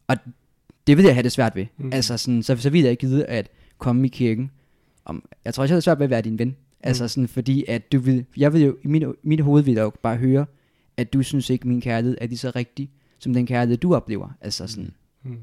[0.06, 0.16] Og
[0.86, 1.66] det vil jeg have det svært ved.
[1.78, 1.90] Mm.
[1.92, 3.50] Altså sådan, så, så vil jeg ikke vide at
[3.84, 4.50] komme i kirken.
[5.04, 6.56] Om, jeg tror også, jeg har det svært ved at være din ven.
[6.82, 7.08] Altså Mm.
[7.08, 9.92] sådan, fordi at du vil, jeg vil jo, i mit, mit hoved vil jeg jo
[10.02, 10.46] bare høre,
[10.96, 14.28] at du synes ikke, min kærlighed er lige så rigtig, som den kærlighed, du oplever.
[14.40, 15.38] Altså sådan, Mm.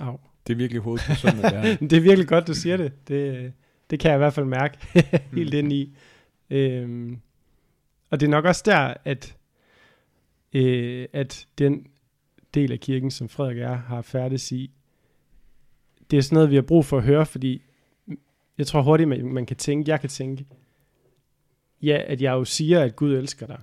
[0.00, 0.18] Au.
[0.46, 1.80] Det er virkelig hovedet på søndag, det.
[1.90, 3.08] Det er virkelig godt, du siger det.
[3.08, 3.52] Det,
[3.90, 4.78] det kan jeg i hvert fald mærke
[5.36, 5.96] helt ind i.
[6.50, 7.18] Øhm,
[8.10, 9.36] og det er nok også der, at,
[10.52, 11.86] øh, at den
[12.54, 14.70] del af kirken, som Frederik er, har færdes i,
[16.10, 17.62] det er sådan noget, vi har brug for at høre, fordi
[18.58, 20.46] jeg tror hurtigt, man, man kan tænke, jeg kan tænke,
[21.82, 23.60] ja, at jeg jo siger, at Gud elsker dig.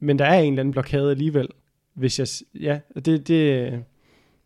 [0.00, 1.48] Men der er en eller anden blokade alligevel,
[1.94, 2.26] hvis jeg,
[2.62, 3.72] ja, det, det,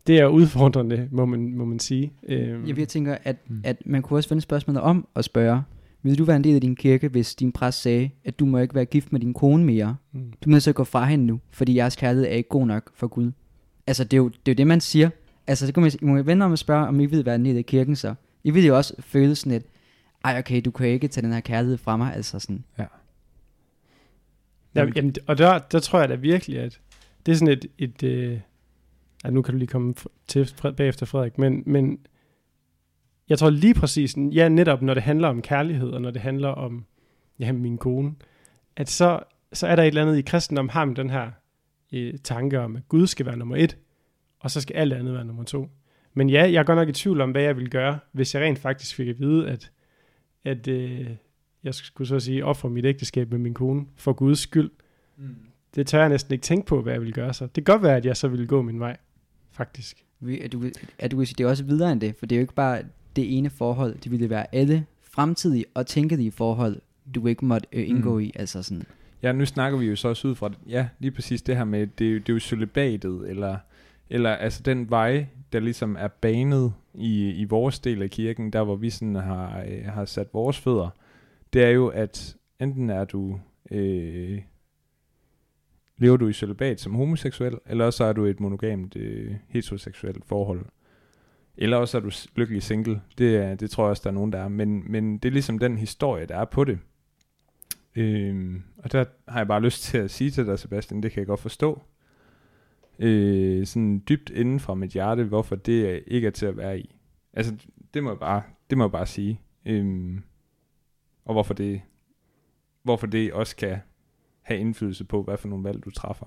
[0.07, 2.13] det er udfordrende, må man, må man sige.
[2.23, 3.61] Øhm, jeg, jeg tænker, at, Mm.
[3.63, 5.63] at man kunne også vende spørgsmålet om og spørge,
[6.01, 8.57] vil du være en del af din kirke, hvis din præst sagde, at du må
[8.57, 9.95] ikke være gift med din kone mere?
[10.11, 12.91] mm, Du må så gå fra hende nu, fordi jeres kærlighed er ikke god nok
[12.95, 13.31] for Gud.
[13.87, 15.09] Altså, det er jo det, er jo det man siger.
[15.47, 17.45] Altså, det kan man, I må vende om at spørge, om I vil være en
[17.45, 18.15] del af kirken så.
[18.43, 19.65] I vil jo også føle sådan et,
[20.23, 22.63] ej okay, du kan ikke tage den her kærlighed fra mig, altså sådan.
[22.77, 22.85] Ja,
[24.95, 26.79] jamen, og der, der tror jeg da virkelig, at
[27.25, 28.39] det er sådan et, et øh,
[29.23, 29.93] ja, nu kan du lige komme
[30.27, 31.99] til bagefter Frederik, men, men
[33.29, 36.49] jeg tror lige præcis, ja netop når det handler om kærlighed, og når det handler
[36.49, 36.85] om
[37.39, 38.15] ja, min kone,
[38.75, 39.19] at så,
[39.53, 41.31] så er der et eller andet i kristendom, har man den her
[41.93, 43.77] øh, tanke om, at Gud skal være nummer et,
[44.45, 45.69] og så skal alt andet være nummer to.
[46.13, 48.43] Men ja, jeg er godt nok i tvivl om, hvad jeg ville gøre, hvis jeg
[48.43, 49.71] rent faktisk fik at vide, at,
[50.43, 51.07] at øh,
[51.63, 54.69] jeg skulle så at sige ofre mit ægteskab med min kone for Guds skyld.
[55.17, 55.35] Mm.
[55.75, 57.43] Det tør jeg næsten ikke tænke på, hvad jeg ville gøre så.
[57.45, 58.97] Det kan godt være, at jeg så ville gå min vej,
[59.51, 60.03] faktisk.
[60.19, 60.63] Vi- At du,
[60.99, 62.81] at du det er også videre end det, for det er jo ikke bare
[63.15, 66.81] det ene forhold, det ville være alle fremtidige og tænkelige forhold,
[67.15, 68.19] du ikke måtte øh, indgå Mm.
[68.19, 68.83] i, altså sådan.
[69.23, 71.87] Ja, nu snakker vi jo så også ud fra, ja, lige præcis det her med,
[71.99, 73.57] det, er jo- det er jo celibatet, eller,
[74.09, 78.63] eller altså den vej, der ligesom er banet i, i vores del af kirken, der
[78.63, 80.89] hvor vi sådan har, øh, har sat vores fødder,
[81.53, 83.39] det er jo, at enten er du,
[83.71, 84.41] øh,
[85.97, 90.65] lever du i celibat som homoseksuel, eller også er du et monogamt øh, heteroseksuelt forhold.
[91.57, 93.01] Eller også er du lykkelig single.
[93.17, 94.47] Det, er, det tror jeg også, der er nogen, der er.
[94.47, 96.79] Men, men det er ligesom den historie, der er på det.
[97.95, 101.19] Øhm, og der har jeg bare lyst til at sige til dig, Sebastian, det kan
[101.19, 101.81] jeg godt forstå.
[102.99, 106.95] Øh, sådan dybt inden fra mit hjerte, hvorfor det ikke er til at være i.
[107.33, 107.55] Altså,
[107.93, 109.41] det må jeg bare, det må jeg bare sige.
[109.65, 110.23] Øhm,
[111.25, 111.81] og hvorfor det,
[112.83, 113.77] hvorfor det også kan
[114.41, 116.25] have indflydelse på, hvad for nogle valg du træffer.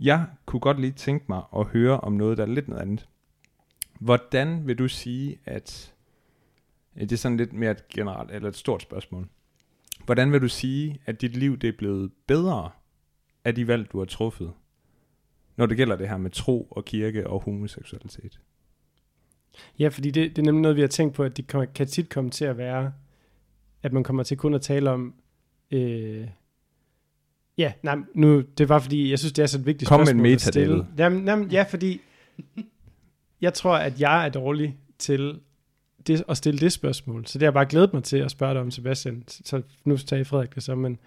[0.00, 3.08] Jeg kunne godt lige tænke mig at høre om noget, der er lidt noget andet.
[4.00, 5.94] Hvordan vil du sige, at
[6.96, 9.28] øh, det er sådan lidt mere et generelt, eller et stort spørgsmål.
[10.04, 12.70] Hvordan vil du sige, at dit liv det er blevet bedre
[13.44, 14.52] af de valg, du har truffet,
[15.60, 18.40] når det gælder det her med tro og kirke og homoseksualitet?
[19.78, 21.86] Ja, fordi det, det er nemlig noget, vi har tænkt på, at det kan, kan
[21.86, 22.92] tit komme til at være,
[23.82, 25.14] at man kommer til kun at tale om...
[25.70, 26.26] Øh,
[27.58, 30.06] ja, nej, nu, det var fordi, jeg synes, det er så et vigtigt Kom med
[30.06, 30.86] en spørgsmål at meta, stille.
[30.98, 32.00] Jamen, jamen, ja, fordi
[33.40, 35.40] jeg tror, at jeg er dårlig til
[36.06, 37.26] det, at stille det spørgsmål.
[37.26, 39.24] Så det har jeg bare glædet mig til at spørge dig om, Sebastian.
[39.28, 40.98] Så nu tager Frederik det så, men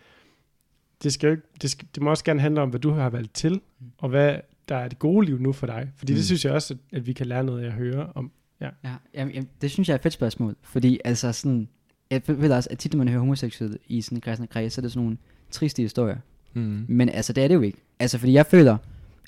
[1.04, 3.10] det, skal jo ikke, det, skal, det må også gerne handle om, hvad du har
[3.10, 3.62] valgt til,
[3.98, 4.36] og hvad
[4.70, 5.92] der er det gode liv nu for dig.
[5.96, 6.16] Fordi mm.
[6.16, 6.18] Mm.
[6.18, 8.32] det synes jeg også, at, at vi kan lære noget af at høre om.
[8.62, 8.70] Ja,
[9.14, 11.68] jamen, jamen, det synes jeg er et fedt spørgsmål, fordi altså sådan,
[12.12, 14.82] jeg ved også, at tit når man hører homoseksuelle i sådan en kristne kreds, så
[14.82, 15.18] er det sådan nogle
[15.52, 16.18] triste historier.
[16.54, 16.86] Mm.
[16.88, 17.78] Men altså, det er det jo ikke.
[18.00, 18.78] Altså, fordi jeg føler,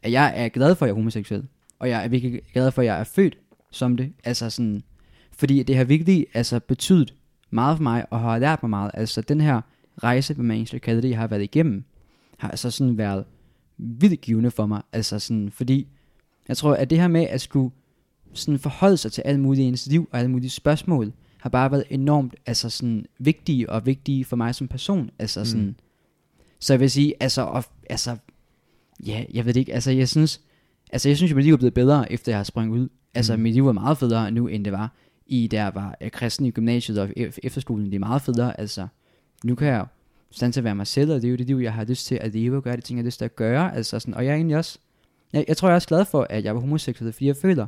[0.04, 1.48] at jeg er glad for, at jeg er homoseksuel.
[1.80, 3.38] Og jeg er virkelig glad for, at jeg er født
[3.72, 4.14] som det.
[4.24, 4.84] Altså sådan,
[5.38, 7.14] fordi det har virkelig altså, betydet
[7.50, 8.92] meget for mig, og har lært mig meget.
[8.94, 9.62] Altså den her
[10.04, 11.84] rejse, hvad man egentlig skal kalde det, jeg har været igennem,
[12.38, 13.26] har altså sådan været
[13.78, 14.82] vildt givende for mig.
[14.92, 15.88] Altså sådan, fordi
[16.48, 17.72] jeg tror, at det her med at skulle
[18.34, 21.72] sådan forholde sig til alt muligt i ens liv og alle mulige spørgsmål, har bare
[21.72, 25.10] været enormt altså sådan, vigtige og vigtige for mig som person.
[25.20, 25.46] Altså Mm.
[25.46, 25.76] sådan,
[26.60, 28.18] Så jeg vil sige, altså, og, altså,
[29.06, 30.42] ja, jeg ved det ikke, altså jeg synes,
[30.92, 32.90] altså jeg synes jo, mit liv er blevet bedre, efter jeg har sprunget ud.
[33.14, 33.42] Altså Mm.
[33.44, 34.94] mit liv er meget federe nu, end det var
[35.28, 37.86] i, jeg var øh, kristen i gymnasiet og ef- efterskolen.
[37.86, 38.88] Det er meget federe, altså
[39.46, 39.86] nu kan jeg
[40.32, 42.08] stand til at være mig selv, og det er jo det liv, jeg har lyst
[42.08, 43.76] til at leve og gøre de ting, jeg har lyst til at gøre.
[43.76, 44.80] Altså sådan, og jeg er egentlig også,
[45.34, 47.66] jeg, jeg tror, jeg er også glad for, at jeg var homoseksuel, fordi jeg føler,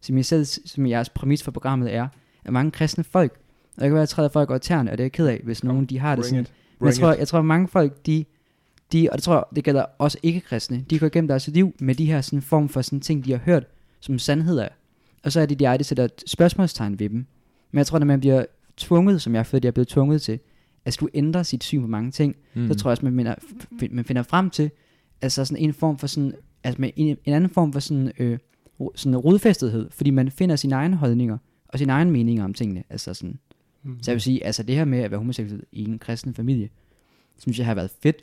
[0.00, 2.08] som jeg selv, som jeres præmis for programmet er,
[2.44, 3.32] at mange kristne folk,
[3.76, 5.40] og jeg kan være, at træder folk over tæerne, og det er jeg ked af,
[5.44, 6.46] hvis nogen de har det sådan.
[6.78, 8.24] Men jeg tror, jeg tror, at mange folk, de,
[8.92, 11.94] de, og det tror jeg, det gælder også ikke-kristne, de går igennem deres liv med
[11.94, 13.66] de her sådan form for sådan ting, de har hørt
[14.00, 14.68] som sandheder.
[15.22, 17.26] Og så er det de, de sætter spørgsmålstegn ved dem.
[17.70, 18.44] Men jeg tror, når man bliver
[18.76, 20.40] tvunget, som jeg føler, at jeg er blevet tvunget til,
[20.84, 22.68] at skulle ændre sit syn på mange ting, mm.
[22.68, 23.34] så tror jeg også, man finder,
[23.94, 24.70] man finder frem til,
[25.20, 26.32] altså sådan en form for sådan,
[26.64, 28.38] altså med en, en anden form for sådan, øh,
[28.94, 33.14] sådan rodfæstethed, fordi man finder sine egne holdninger, og sine egne meninger om tingene, altså
[33.14, 33.38] sådan,
[33.84, 34.02] Mm.
[34.02, 36.68] så jeg vil sige, altså det her med at være homoseksuel i en kristen familie,
[37.38, 38.16] synes jeg har været fedt,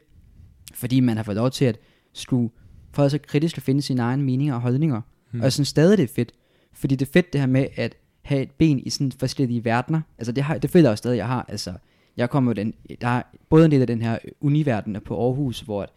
[0.74, 1.80] fordi man har fået lov til at
[2.14, 2.50] skulle
[2.92, 5.02] for så kritisk at finde sine egne meninger og holdninger.
[5.32, 5.40] Mm.
[5.40, 6.32] Og jeg synes stadig, det er fedt.
[6.74, 10.02] Fordi det er fedt det her med at have et ben i sådan forskellige verdener.
[10.18, 11.46] Altså det, har, det føler jeg også stadig, jeg har.
[11.50, 11.74] Altså,
[12.20, 15.88] jeg kommer den, der er både en del af den her univerden på Aarhus, hvor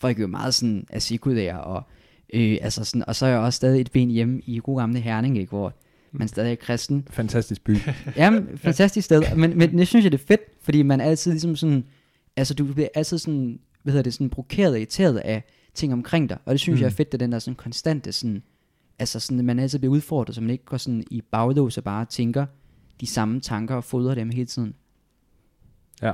[0.00, 1.82] folk er jo meget sådan asikulære, og,
[2.34, 5.00] øh, altså sådan, og så er jeg også stadig et ben hjemme i god gamle
[5.00, 5.74] Herning, ikke, hvor
[6.12, 7.06] man stadig er kristen.
[7.10, 7.76] Fantastisk by.
[8.16, 9.22] Jamen, fantastisk sted.
[9.36, 11.84] Men, men det synes jeg, det er fedt, fordi man er altid ligesom sådan,
[12.36, 15.42] altså du bliver altid sådan, hvad hedder det, sådan provokeret og irriteret af
[15.74, 16.38] ting omkring dig.
[16.44, 16.78] Og det synes mm.
[16.78, 16.82] Mm.
[16.82, 18.42] jeg er fedt, at den der sådan konstante sådan,
[18.98, 22.04] altså sådan, man altid bliver udfordret, så man ikke går sådan i baglås og bare
[22.04, 22.46] tænker
[23.00, 24.74] de samme tanker og fodrer dem hele tiden.
[26.02, 26.12] Ja.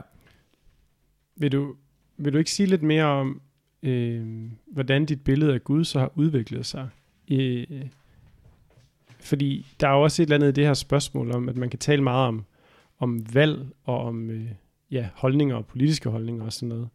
[1.37, 1.77] Vil du,
[2.17, 3.41] vil du ikke sige lidt mere om,
[3.83, 6.89] øh, hvordan dit billede af Gud så har udviklet sig?
[7.31, 7.87] Øh,
[9.21, 11.71] fordi der er jo også et eller andet i det her spørgsmål om, at man
[11.71, 12.45] kan tale meget om,
[12.99, 14.51] om valg og om øh,
[14.91, 16.89] ja, holdninger og politiske holdninger og sådan noget.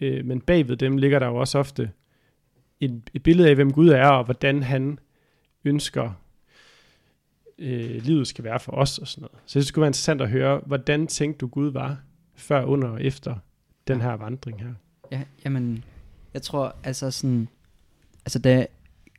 [0.00, 1.90] Øh, men bagved dem ligger der jo også ofte
[2.80, 4.98] et, et billede af, hvem Gud er, og hvordan han
[5.64, 6.12] ønsker,
[7.58, 9.38] øh, livet skal være for os og sådan noget.
[9.46, 12.00] Så det skulle være interessant at høre, hvordan tænkte du Gud var
[12.38, 13.36] før, under og efter
[13.88, 14.74] den her vandring her?
[15.12, 15.84] Ja, jamen,
[16.34, 17.48] jeg tror, altså sådan,
[18.24, 18.66] altså da,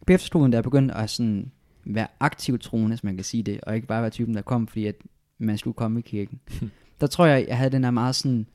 [0.08, 0.17] da
[0.53, 1.51] jeg begyndte at sådan
[1.86, 4.67] være aktiv troende, hvis man kan sige det, og ikke bare være typen, der kom,
[4.67, 4.95] fordi at
[5.38, 6.39] man skulle komme i kirken,
[7.01, 8.45] der tror jeg, jeg havde den her meget sådan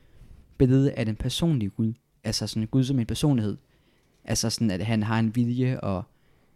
[0.59, 1.93] billede af den personlige Gud,
[2.25, 3.57] altså sådan Gud som en personlighed,
[4.25, 6.03] altså sådan, at han har en vilje og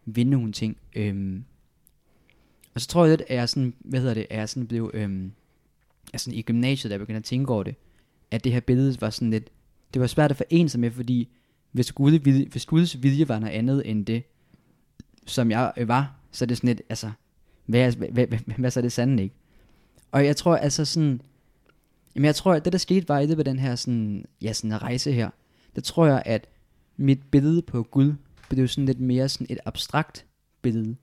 [0.05, 1.45] vinde nogle ting, øhm,
[2.75, 4.91] og så tror jeg lidt, at jeg sådan, hvad hedder det, at jeg sådan blev,
[4.95, 5.33] øhm,
[6.13, 7.75] altså i gymnasiet, jeg begyndte at tænke over det,
[8.31, 9.51] at det her billede var sådan lidt,
[9.95, 11.29] det var svært at forene sig med, fordi
[11.73, 14.23] hvis, Gud, vilje, hvis Guds vilje var noget andet end det,
[15.27, 17.11] som jeg øh, var, så er det sådan lidt, altså,
[17.67, 19.35] hvad, hvad, hvad, hvad, hvad så er det sande, ikke?
[20.13, 21.21] Og jeg tror altså sådan,
[22.15, 24.53] jamen jeg tror, at det der skete var i det på den her sådan, ja,
[24.53, 25.31] sådan en rejse her,
[25.75, 26.49] der tror jeg, at
[26.97, 28.15] mit billede på Gud
[28.49, 30.27] blev sådan lidt mere sådan et abstrakt
[30.63, 30.97] billede.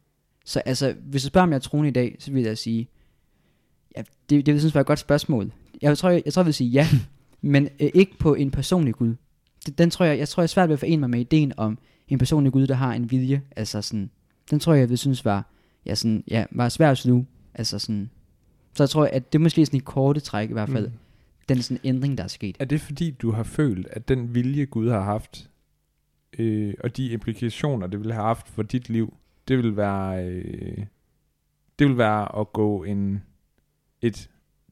[0.45, 2.87] Så altså, hvis du spørger, om jeg er troende i dag, så vil jeg sige,
[3.97, 5.51] ja, det, det vil jeg synes var et godt spørgsmål.
[5.81, 6.87] Jeg tror, jeg, jeg tror, jeg vil sige ja,
[7.45, 9.15] men øh, ikke på en personlig Gud.
[9.65, 11.53] Det, den tror jeg, jeg tror, jeg er svært ved at forene mig med ideen
[11.57, 11.77] om
[12.07, 13.41] en personlig Gud, der har en vilje.
[13.55, 14.09] Altså sådan,
[14.49, 15.51] den tror jeg, jeg vil synes var,
[15.85, 17.27] ja, sådan, ja, var svær at sluge.
[17.53, 18.09] Altså sådan,
[18.73, 20.93] så jeg tror, at det er måske sådan i korte træk i hvert fald, mm.
[21.49, 22.57] den sådan ændring, der er sket.
[22.59, 25.49] Er det fordi, du har følt, at den vilje, Gud har haft,
[26.39, 30.85] øh, og de implikationer, det ville have haft for dit liv, det vil være, øh,
[31.79, 33.23] det vil være at gå en,
[34.01, 34.29] et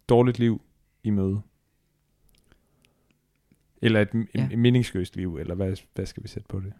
[0.09, 0.61] dårligt liv
[1.03, 1.41] i møde?
[3.83, 4.47] Eller et, ja.
[4.51, 6.73] Et meningsløst liv, eller hvad, hvad skal vi sætte på det?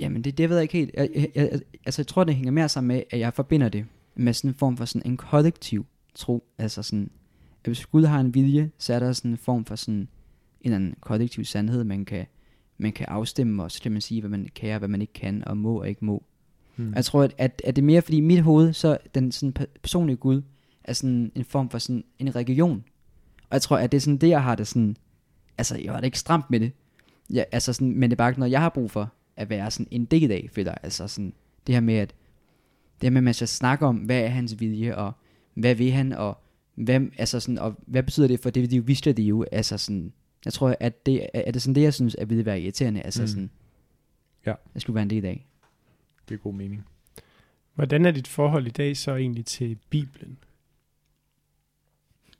[0.00, 0.90] Jamen, det, det ved jeg ikke helt.
[0.94, 3.86] Jeg, jeg, jeg, altså, jeg tror, det hænger mere sammen med, at jeg forbinder det
[4.14, 6.44] med sådan en form for sådan en kollektiv tro.
[6.58, 7.10] Altså sådan,
[7.64, 10.08] at hvis Gud har en vilje, så er der sådan en form for sådan en
[10.60, 12.26] eller anden kollektiv sandhed, man kan,
[12.78, 15.12] man kan afstemme, og så kan man sige, hvad man kan og hvad man ikke
[15.12, 16.24] kan, og må og ikke må.
[16.76, 16.94] Hmm.
[16.94, 19.52] Jeg tror, at, at, at det er mere, fordi i mit hoved, så den sådan
[19.58, 20.42] pe- personlige Gud,
[20.84, 22.84] er sådan en form for sådan en religion.
[23.40, 24.96] Og jeg tror, at det er sådan det, jeg har det sådan,
[25.60, 26.72] altså jeg har det ikke stramt med det,
[27.30, 29.70] ja, altså sådan, men det er bare ikke noget, jeg har brug for, at være
[29.70, 30.74] sådan en del af, føler.
[30.82, 31.32] Altså sådan,
[31.66, 32.14] det her med, at
[33.00, 35.12] det her med, at man skal snakke om, hvad er hans vilje, og
[35.54, 36.38] hvad vil han, og
[36.74, 40.12] hvad, altså sådan, og hvad betyder det for det liv, vi skal leve, altså sådan,
[40.44, 43.22] jeg tror, at det, er det sådan det, jeg synes, at ville være irriterende, altså
[43.22, 43.28] mm.
[43.28, 43.50] sådan,
[44.46, 44.54] Ja.
[44.74, 45.46] jeg skulle være en del af.
[46.28, 46.84] Det er god mening.
[47.74, 50.38] Hvordan er dit forhold i dag så egentlig til Bibelen?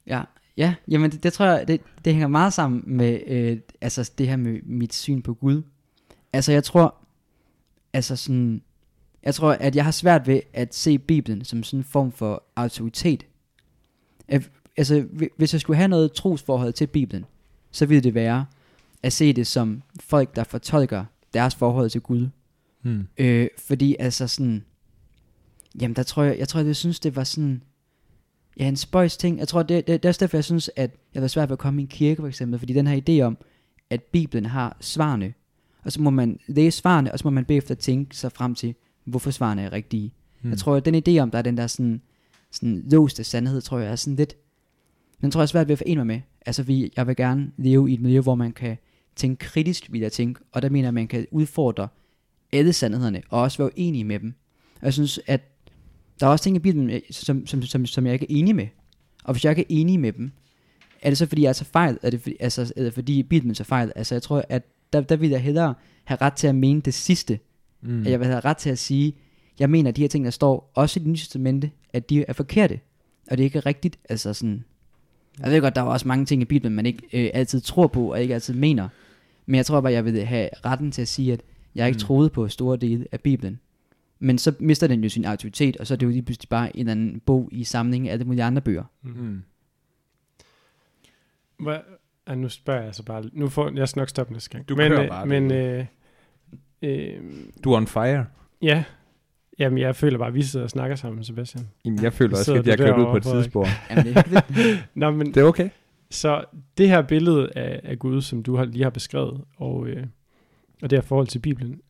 [0.07, 0.23] Ja,
[0.61, 4.29] Ja, jamen det, det tror jeg, det, det hænger meget sammen med øh, altså det
[4.29, 5.63] her med mit syn på Gud.
[6.33, 6.95] Altså jeg tror,
[7.93, 8.63] altså sådan,
[9.23, 12.43] jeg tror, at jeg har svært ved at se Bibelen som sådan en form for
[12.57, 13.27] autoritet.
[14.29, 17.25] At, altså hvis jeg skulle have noget trosforhold til Bibelen,
[17.71, 18.47] så ville det være
[19.03, 22.29] at se det som folk, der fortolker deres forhold til Gud.
[22.83, 23.07] Mm.
[23.19, 24.65] Øh, fordi altså sådan,
[25.81, 27.63] jamen der tror jeg, jeg tror, jeg synes, det var sådan,
[28.59, 29.39] ja, en spøjs ting.
[29.39, 31.53] Jeg tror, det, det, det er også derfor, jeg synes, at jeg var svært ved
[31.53, 33.39] at komme i en kirke, for eksempel, fordi den her idé om,
[33.91, 35.35] at Bibelen har svarene,
[35.85, 38.75] og så må man læse svarene, og så må man bagefter tænke sig frem til,
[39.05, 40.13] hvorfor svarene er rigtige.
[40.43, 40.51] Mm.
[40.51, 42.01] Jeg tror, at den idé om, der er den der sådan,
[42.51, 44.37] sådan låste sandhed, tror jeg er sådan lidt,
[45.21, 46.21] den tror jeg er svært ved at forene mig med.
[46.47, 48.77] Altså, fordi jeg vil gerne leve i et miljø, hvor man kan
[49.17, 51.89] tænke kritisk, vil jeg tænke, og der mener jeg, at man kan udfordre
[52.53, 54.35] alle sandhederne, og også være enig med dem.
[54.75, 55.50] Og jeg synes, at
[56.21, 58.57] der er også ting i Bibelen, øh, som, som, som, som jeg ikke er enig
[58.57, 58.67] med.
[59.25, 60.33] Og hvis jeg ikke er enig med dem,
[61.03, 61.99] er det så fordi, jeg tager fejl?
[62.03, 63.93] Er det fordi, altså, er det fordi Bibelen tager fejl?
[63.97, 66.95] Altså jeg tror, at der, der vil jeg hellere have ret til at mene det
[66.95, 67.39] sidste.
[67.83, 68.01] Mm.
[68.01, 69.15] At jeg vil have ret til at sige,
[69.59, 72.25] jeg mener, at de her ting, der står, også i det nye testamente, at de
[72.29, 72.81] er forkerte.
[73.31, 73.99] Og det er ikke rigtigt.
[74.09, 74.65] Altså sådan,
[75.39, 77.87] jeg ved godt, der er også mange ting i Bibelen, man ikke øh, altid tror
[77.87, 78.89] på, og ikke altid mener.
[79.47, 81.41] Men jeg tror bare, jeg vil have retten til at sige, at
[81.75, 82.01] jeg ikke mm.
[82.01, 83.61] troede på store dele af Bibelen.
[84.23, 86.77] Men så mister den jo sin autoritet, og så er det jo lige pludselig bare
[86.77, 88.85] en eller anden bog i samlingen af alle mulige andre bøger.
[89.03, 89.43] Mm.
[91.59, 91.79] Hvad,
[92.27, 94.69] ah, nu spørger jeg så bare, nu får, jeg skal nok stoppe næste gang.
[94.69, 95.55] Du men, kører øh, bare, Men, du.
[95.55, 95.85] øh,
[96.83, 97.21] øh,
[97.65, 98.27] Du er on fire.
[98.63, 98.85] ja,
[99.59, 101.69] jamen jeg føler bare, at vi sidder og snakker sammen, Sebastian.
[101.85, 103.67] Jamen, jeg føler også, at jeg du er kørt ud på et tidsspor.
[103.91, 104.87] Er.
[104.95, 105.71] Nå, men Det er okay.
[106.11, 106.45] Så
[106.79, 110.07] det her billede af, af Gud, som du har, lige har beskrevet, og, øh,
[110.83, 111.81] og det her forhold til Bibelen,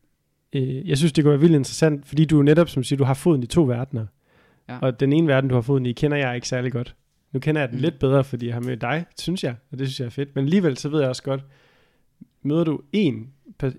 [0.53, 3.13] øh, jeg synes, det kunne være vildt interessant, fordi du netop, som siger, du har
[3.13, 4.05] foden i to verdener.
[4.69, 4.77] Ja.
[4.81, 6.95] Og den ene verden, du har foden i, kender jeg ikke særlig godt.
[7.31, 7.81] Nu kender jeg den Mm.
[7.81, 10.35] lidt bedre, fordi jeg har mødt dig, synes jeg, og det synes jeg er fedt.
[10.35, 11.45] Men alligevel, så ved jeg også godt,
[12.43, 13.27] møder du en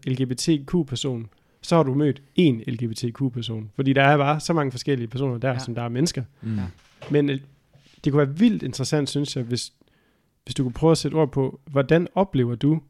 [0.06, 1.28] LGBTQ-person,
[1.62, 3.70] så har du mødt en LGBTQ-person.
[3.74, 5.52] Fordi der er bare så mange forskellige personer der, Ja.
[5.54, 5.58] ja.
[5.58, 6.22] som der er mennesker.
[6.42, 6.56] Mm.
[6.56, 6.62] Ja.
[7.10, 7.40] Men øh,
[8.04, 9.72] det kunne være vildt interessant, synes jeg, hvis,
[10.44, 12.80] hvis du kunne prøve at sætte ord på, hvordan oplever du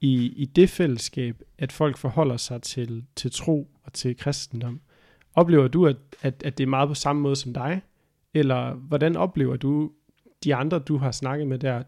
[0.00, 4.80] i, i det fællesskab, at folk forholder sig til, til tro og til kristendom?
[5.34, 7.82] Oplever du, at, at, at det er meget på samme måde som dig?
[8.34, 9.90] Eller hvordan oplever du
[10.44, 11.82] de andre, du har snakket med der,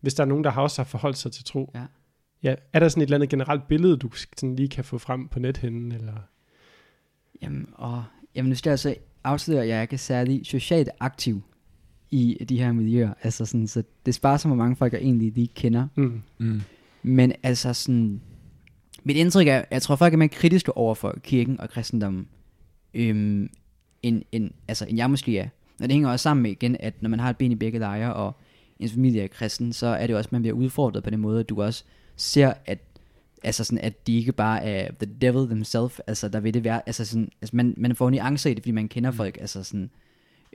[0.00, 1.70] hvis der er nogen, der har også har forholdt sig til tro?
[1.74, 1.84] Ja.
[2.42, 5.28] ja er der sådan et eller andet generelt billede, du sådan lige kan få frem
[5.28, 5.92] på nethinden?
[5.92, 6.14] Eller?
[7.42, 8.94] Jamen, og, jamen nu skal jeg så
[9.24, 11.42] afsløre, at jeg ikke er særlig socialt aktiv
[12.10, 13.14] i de her miljøer.
[13.22, 15.88] Altså sådan, så det sparer så hvor mange folk, jeg egentlig lige kender.
[15.94, 16.22] Mm.
[16.38, 16.60] Mm.
[17.02, 18.20] Men altså sådan,
[19.04, 22.28] mit indtryk er, jeg tror folk er mere kritiske over for kirken og kristendommen,
[22.94, 23.50] øhm,
[24.02, 25.48] end, end, altså, end jeg måske er.
[25.80, 27.78] Og det hænger også sammen med igen, at når man har et ben i begge
[27.78, 28.36] lejre, og
[28.78, 31.40] ens familie er kristen, så er det også, at man bliver udfordret på den måde,
[31.40, 31.84] at du også
[32.16, 32.78] ser, at
[33.42, 36.82] altså sådan, at de ikke bare er the devil themselves, altså der vil det være,
[36.86, 39.90] altså sådan, altså man, man får nuancer i det, fordi man kender folk, altså sådan,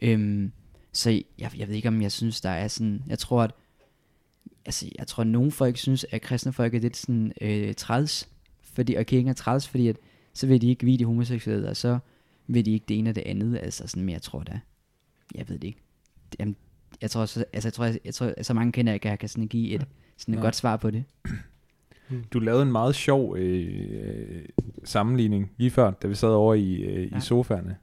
[0.02, 0.52] øhm,
[0.92, 3.52] så jeg, jeg ved ikke, om jeg synes, der er sådan, jeg tror, at,
[4.66, 8.30] altså jeg tror, at nogle folk synes, at kristne folk er lidt sådan øh, træls,
[8.62, 9.96] fordi, og kirken er træls, fordi at,
[10.34, 12.00] så vil de ikke vide de homoseksuelle, og så
[12.48, 14.60] vil de ikke det ene og det andet, altså sådan, men jeg tror da,
[15.36, 15.80] jeg ved det ikke,
[16.40, 16.56] Jamen,
[17.02, 19.10] jeg tror, så, altså, jeg tror, jeg, jeg tror, så mange kender jeg ikke, at
[19.12, 19.86] jeg kan sådan give et,
[20.18, 21.04] sådan et godt svar på det.
[22.34, 24.46] Du lavede en meget sjov øh,
[24.84, 27.18] sammenligning lige før, da vi sad over i, øh, Ja.
[27.18, 27.78] i sofaerne.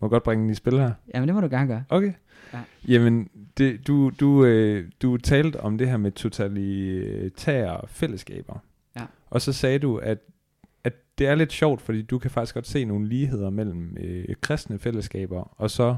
[0.00, 0.92] Må jeg godt bringe den i spil her?
[1.14, 1.84] Jamen, det må du gerne gøre.
[1.88, 2.12] Okay.
[2.52, 2.58] Ja.
[2.88, 8.58] Jamen, det, du, du, øh, du talte om det her med totalitære fællesskaber.
[8.96, 9.02] Ja.
[9.30, 10.18] Og så sagde du, at,
[10.84, 14.24] at det er lidt sjovt, fordi du kan faktisk godt se nogle ligheder mellem øh,
[14.40, 15.96] kristne fællesskaber og så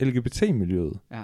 [0.00, 0.98] LGBT-miljøet.
[1.10, 1.22] Ja.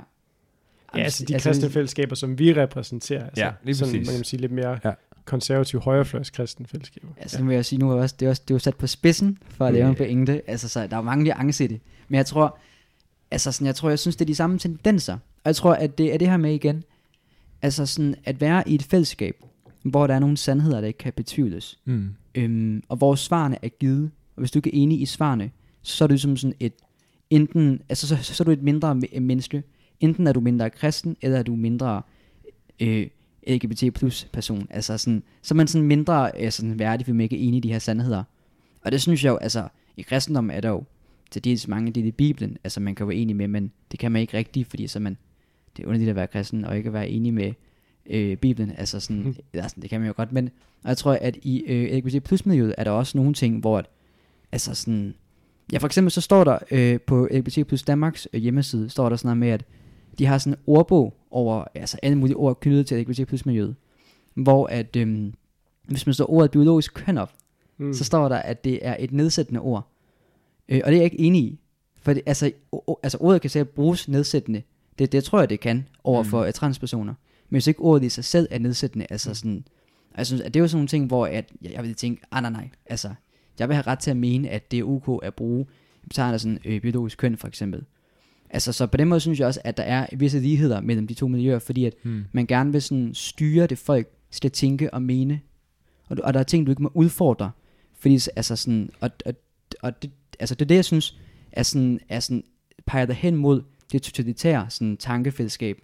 [0.94, 3.24] Ja, altså de kristne fællesskaber, som vi repræsenterer.
[3.26, 4.08] Altså, Ja, lige sådan, præcis.
[4.08, 4.88] Man kan sige lidt mere Ja.
[4.88, 4.94] ja.
[5.24, 7.08] konservativ højrefløjs kristne fællesskaber.
[7.16, 8.76] Altså, nu vil jeg sige, nu er, også, det, er også, det er jo sat
[8.76, 9.90] på spidsen for at lave Ja.
[9.90, 10.50] en pointe.
[10.50, 11.80] Altså, så der er jo mange nuancer i det.
[12.08, 12.58] Men jeg tror,
[13.30, 15.12] altså sådan, jeg tror, jeg synes, det er de samme tendenser.
[15.14, 16.84] Og jeg tror, at det er det her med igen.
[17.62, 19.44] Altså sådan, at være i et fællesskab,
[19.82, 21.78] hvor der er nogle sandheder, der ikke kan betvivles.
[21.84, 22.08] Mm.
[22.34, 24.10] Øhm, og hvor svarene er givet.
[24.36, 25.50] Og hvis du ikke er enig i svarene,
[25.82, 26.72] så er du som sådan et,
[27.30, 29.62] enten, altså så, så er du et mindre me- menneske.
[30.00, 32.02] Enten er du mindre kristen, eller er du mindre
[32.80, 33.06] øh,
[33.48, 34.66] LGBT plus person.
[34.70, 37.58] Altså sådan, så er man sådan mindre øh, sådan værdig, fordi man ikke er enig
[37.58, 38.24] i de her sandheder.
[38.84, 40.84] Og det synes jeg jo, altså i kristendommen er der jo
[41.30, 44.12] til dels mange dele i Bibelen, altså man kan være enig med, men det kan
[44.12, 45.16] man ikke rigtigt, fordi så man,
[45.76, 47.52] det er underligt at være kristen, og ikke at være enig med
[48.10, 50.50] øh, Bibelen, altså sådan, eller sådan, det kan man jo godt, men
[50.82, 53.78] og jeg tror, at i øh, LGBT plus miljøet er der også nogle ting, hvor
[53.78, 53.86] at,
[54.52, 55.14] altså sådan,
[55.72, 59.16] ja for eksempel så står der øh, på LGBT plus Danmarks øh, hjemmeside, står der
[59.16, 59.64] sådan noget med, at
[60.18, 63.76] de har sådan en ordbog over altså alle mulige ord knyttet til LGBT plus miljøet.
[64.34, 65.34] Hvor at, øhm,
[65.84, 67.32] hvis man står ordet biologisk køn op,
[67.78, 67.92] mm.
[67.92, 69.92] så står der, at det er et nedsættende ord.
[70.68, 71.60] Øh, og det er jeg ikke enig i.
[72.02, 74.62] For det, altså, o, altså ordet kan sikkert bruges nedsættende.
[74.98, 76.52] Det, det tror jeg, det kan over for mm.
[76.52, 77.14] transpersoner.
[77.48, 79.64] Men hvis ikke ordet i sig selv er nedsættende, altså sådan,
[80.16, 82.22] jeg synes, at det er jo sådan nogle ting, hvor at, jeg, jeg vil tænke,
[82.30, 83.10] ah nej nej, altså,
[83.58, 85.66] jeg vil have ret til at mene, at det er ok at bruge
[86.12, 87.84] sådan øh, biologisk køn for eksempel.
[88.50, 91.14] Altså, så på den måde synes jeg også, at der er visse ligheder mellem de
[91.14, 92.24] to miljøer, fordi at hmm.
[92.32, 95.40] man gerne vil sådan styre det folk skal tænke og mene.
[96.08, 97.50] Og, og der er ting, du ikke må udfordre.
[97.98, 99.34] Fordi altså sådan, og, og,
[99.82, 100.10] og det,
[100.40, 101.18] altså det er det, jeg synes,
[101.52, 102.44] er sådan, er sådan,
[102.86, 103.62] peger hen mod
[103.92, 105.80] det totalitære sådan, tankefællesskab,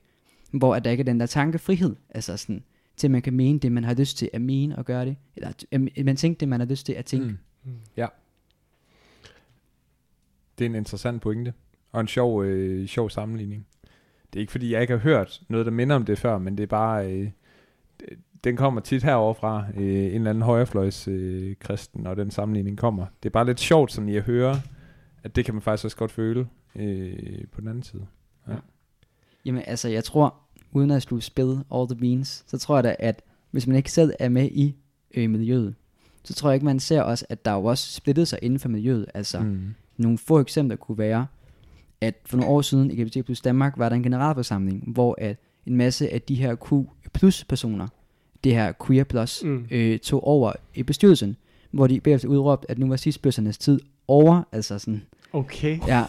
[0.50, 2.64] hvor at der ikke er den der tankefrihed, altså sådan,
[2.96, 5.16] til at man kan mene det, man har lyst til at mene og gøre det,
[5.36, 7.26] eller at man tænker det, man har lyst til at tænke.
[7.26, 7.38] Mm.
[7.64, 7.78] Mm.
[7.96, 8.06] Ja.
[10.58, 11.52] Det er en interessant pointe,
[11.92, 13.66] og en sjov, øh, sjov sammenligning.
[14.32, 16.56] Det er ikke fordi, jeg ikke har hørt noget, der minder om det før, men
[16.56, 17.12] det er bare...
[17.12, 17.30] Øh,
[18.44, 22.78] den kommer tit herover fra øh, en eller anden højrefløjs øh, kristen, og den sammenligning
[22.78, 23.06] kommer.
[23.22, 24.60] Det er bare lidt sjovt sådan i at høre,
[25.22, 28.06] at det kan man faktisk også godt føle øh, på den anden side.
[28.48, 28.54] Ja.
[29.44, 30.34] Jamen altså, jeg tror,
[30.72, 33.92] uden at slutte spil all the beans, så tror jeg da, at hvis man ikke
[33.92, 34.76] selv er med i
[35.14, 35.74] øh, miljøet,
[36.24, 38.68] så tror jeg ikke, man ser også, at der jo også splittet sig inden for
[38.68, 39.06] miljøet.
[39.14, 39.74] Altså, mm.
[39.96, 41.26] nogle få eksempler kunne være,
[42.00, 45.36] at for nogle år siden i LGBT plus Danmark var der en generalforsamling, hvor at
[45.66, 46.72] en masse af de her Q
[47.12, 47.88] plus personer,
[48.44, 49.66] det her queer plus, mm.
[49.70, 51.36] øh, tog over i bestyrelsen,
[51.70, 55.02] hvor de bagefter udråbte, at nu var sidstbøssernes tid over, altså sådan.
[55.32, 55.78] Okay.
[55.88, 56.04] Ja,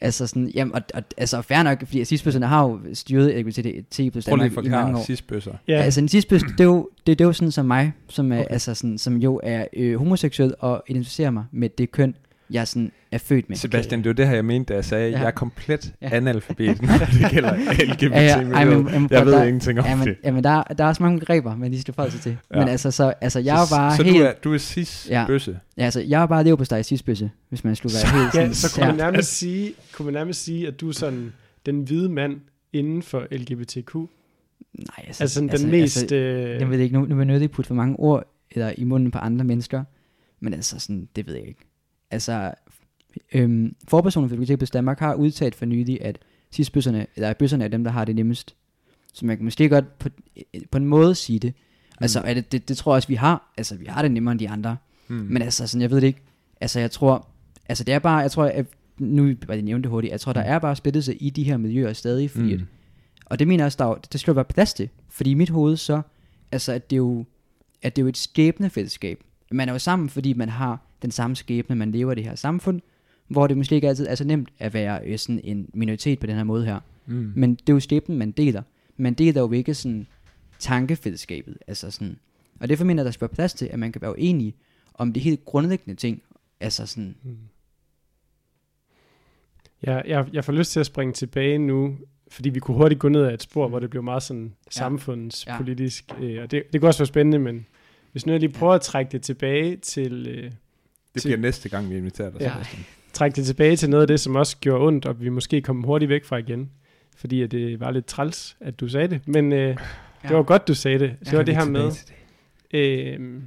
[0.00, 4.24] Altså sådan, jamen, og, og, altså fair nok, fordi sidstbøsserne har jo styret LGBT plus
[4.24, 5.04] Danmark i mange år.
[5.04, 5.52] sidstbøsser.
[5.68, 5.82] Ja.
[5.82, 8.40] Altså en sidstbøs, det er jo, det, det er jo sådan som mig, som, er,
[8.40, 8.52] okay.
[8.52, 12.14] altså sådan, som jo er øh, homoseksuel og identificerer mig med det køn,
[12.50, 13.56] jeg sådan er født med.
[13.56, 15.18] Sebastian, det var det her, jeg mente, da jeg sagde, at ja.
[15.18, 16.08] jeg er komplet ja.
[16.12, 19.84] analfabet, når det gælder LGBT ja, ja, ej, men, men, Jeg ved der, ingenting om
[19.84, 20.16] ja, men, det.
[20.24, 22.36] Jamen, der, der er også mange begreber, man lige skal forholde sig til.
[22.54, 22.58] Ja.
[22.58, 24.16] Men altså, så, altså, jeg er bare så helt...
[24.16, 25.50] Så du er, du er cis-bøsse?
[25.50, 25.82] Ja.
[25.82, 28.46] ja, altså, jeg er bare lever på dig cis-bøsse, hvis man skulle være helt sådan.
[28.46, 31.32] Ja, så kunne, man nærmest sige, kunne man nærmest sige, at du er sådan
[31.66, 32.40] den hvide mand
[32.72, 33.94] inden for LGBTQ?
[33.94, 36.02] Nej, altså, altså den altså, mest...
[36.02, 36.60] Altså, øh...
[36.60, 39.10] Jeg ved ikke, nu, nu vil jeg ikke putte for mange ord eller i munden
[39.10, 39.84] på andre mennesker,
[40.40, 41.60] men altså sådan, det ved jeg ikke.
[42.14, 42.54] Altså,
[43.34, 46.18] Øhm, forpersonen for LGBT Danmark har udtalt for nylig, at
[46.52, 48.54] cisbøsserne, eller bøsserne er dem, der har det nemmest.
[49.12, 50.08] Så man kan måske godt på,
[50.70, 51.54] på en måde sige det.
[51.54, 51.98] Mm.
[52.00, 53.52] Altså, er det, det, det, tror jeg også, vi har.
[53.56, 54.76] Altså, vi har det nemmere end de andre.
[55.08, 55.14] Mm.
[55.14, 56.22] Men altså, sådan, jeg ved det ikke.
[56.60, 57.28] Altså, jeg tror,
[57.68, 58.66] altså det er bare, jeg tror, at,
[58.98, 60.50] nu var det nævnt det hurtigt, jeg tror, der mm.
[60.50, 62.62] er bare splittelse i de her miljøer stadig, fordi mm.
[62.62, 62.66] at,
[63.26, 64.88] og det mener jeg også, der, det skal jo være plads til.
[65.10, 66.02] Fordi i mit hoved så,
[66.52, 67.24] altså, at det er jo,
[67.82, 69.24] at det er jo et skæbnefællesskab.
[69.50, 72.34] Man er jo sammen, fordi man har den samme skæbne, man lever i det her
[72.34, 72.80] samfund,
[73.28, 76.26] hvor det måske ikke altid er så nemt at være øh, sådan en minoritet på
[76.26, 76.80] den her måde her.
[77.06, 77.32] Mm.
[77.36, 78.62] Men det er jo skæbnen, man deler.
[78.96, 80.06] Man deler jo ikke sådan
[80.58, 81.58] tankefællesskabet.
[81.66, 82.18] Altså sådan.
[82.60, 84.54] Og derfor mener jeg, der skal være plads til, at man kan være uenig
[84.94, 86.22] om de helt grundlæggende ting.
[86.60, 87.16] Altså sådan.
[87.22, 87.36] Mm.
[89.86, 91.96] Ja, jeg, jeg får lyst til at springe tilbage nu,
[92.28, 94.70] fordi vi kunne hurtigt gå ned ad et spor, hvor det blev meget sådan ja.
[94.70, 96.12] samfundspolitisk.
[96.20, 96.24] Ja.
[96.24, 97.66] Øh, og det, det kunne også være spændende, men
[98.12, 98.76] hvis nu jeg lige prøver ja.
[98.76, 100.26] at trække det tilbage til...
[100.26, 100.52] Øh,
[101.14, 102.40] det bliver næste gang, vi inviterer dig.
[102.40, 102.54] Ja
[103.14, 105.82] trække det tilbage til noget af det, som også gjorde ondt, og vi måske kom
[105.82, 106.70] hurtigt væk fra igen.
[107.16, 109.28] Fordi at det var lidt træls, at du sagde det.
[109.28, 109.74] Men øh, ja.
[110.28, 111.16] det var godt, du sagde det.
[111.20, 112.14] Det ja, var det her med, det.
[112.72, 113.42] Øh,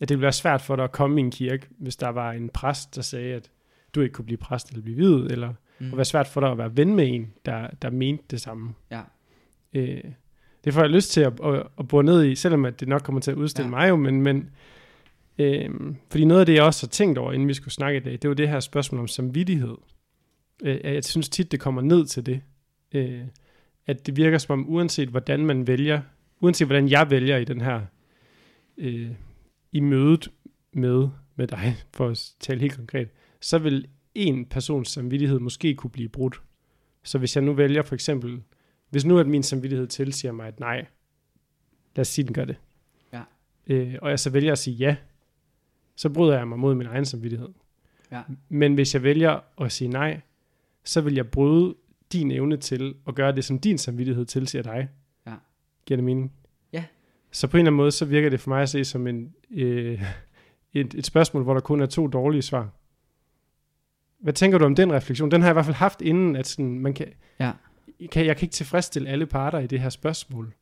[0.00, 2.32] at det ville være svært for dig at komme i en kirke, hvis der var
[2.32, 3.50] en præst, der sagde, at
[3.94, 5.48] du ikke kunne blive præst eller blive videt, eller
[5.78, 5.86] mm.
[5.86, 8.74] det være svært for dig at være ven med en, der, der mente det samme.
[8.90, 9.00] Ja.
[9.74, 10.04] Øh,
[10.64, 13.02] det får jeg lyst til at, at, at bore ned i, selvom at det nok
[13.02, 13.70] kommer til at udstille ja.
[13.70, 14.50] mig jo, men, men
[15.38, 18.02] Øhm, fordi noget af det, jeg også har tænkt over, inden vi skulle snakke i
[18.02, 19.76] dag, det var det her spørgsmål om samvittighed.
[20.64, 22.40] Øh, jeg synes tit, det kommer ned til det.
[22.92, 23.22] Øh,
[23.86, 26.00] at det virker som om, uanset hvordan man vælger,
[26.40, 27.80] uanset hvordan jeg vælger i den her,
[28.78, 29.10] øh,
[29.72, 30.28] i mødet
[30.72, 33.08] med, med dig, for at tale helt konkret,
[33.40, 36.42] så vil en persons samvittighed måske kunne blive brudt.
[37.04, 38.42] Så hvis jeg nu vælger for eksempel,
[38.90, 40.86] hvis nu at min samvittighed tilsiger mig, at nej,
[41.96, 42.56] lad os sige, den gør det.
[43.12, 43.22] Ja.
[43.66, 44.96] Øh, og jeg så vælger at sige ja,
[45.96, 47.48] så bryder jeg mig mod min egen samvittighed.
[48.12, 48.22] Ja.
[48.48, 50.20] Men hvis jeg vælger at sige nej,
[50.84, 51.74] så vil jeg bryde
[52.12, 54.88] din evne til at gøre det, som din samvittighed tilsiger dig.
[55.26, 55.34] Ja.
[55.86, 56.32] Giver det mening?
[56.72, 56.84] Ja.
[57.30, 59.34] Så på en eller anden måde, så virker det for mig at se som en,
[59.50, 60.02] øh,
[60.74, 62.70] et, et spørgsmål, hvor der kun er to dårlige svar.
[64.18, 65.30] Hvad tænker du om den refleksion?
[65.30, 67.06] Den har jeg i hvert fald haft inden, at sådan, man kan,
[67.40, 67.52] ja.
[68.12, 70.54] kan, jeg kan ikke tilfredsstille alle parter i det her spørgsmål.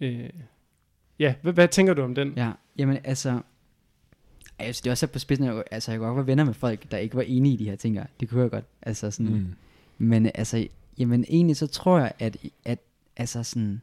[0.00, 0.30] Øh,
[1.18, 2.32] ja, hvad, hvad tænker du om den?
[2.36, 3.40] Ja, jamen altså,
[4.58, 6.98] Altså, det er også på spidsen, altså jeg kunne godt være venner med folk, der
[6.98, 7.98] ikke var enige i de her ting.
[8.20, 8.64] Det kunne jeg godt.
[8.82, 9.46] Altså sådan, mm.
[9.98, 10.66] Men altså,
[10.98, 12.78] jamen egentlig så tror jeg, at, at
[13.16, 13.80] altså sådan,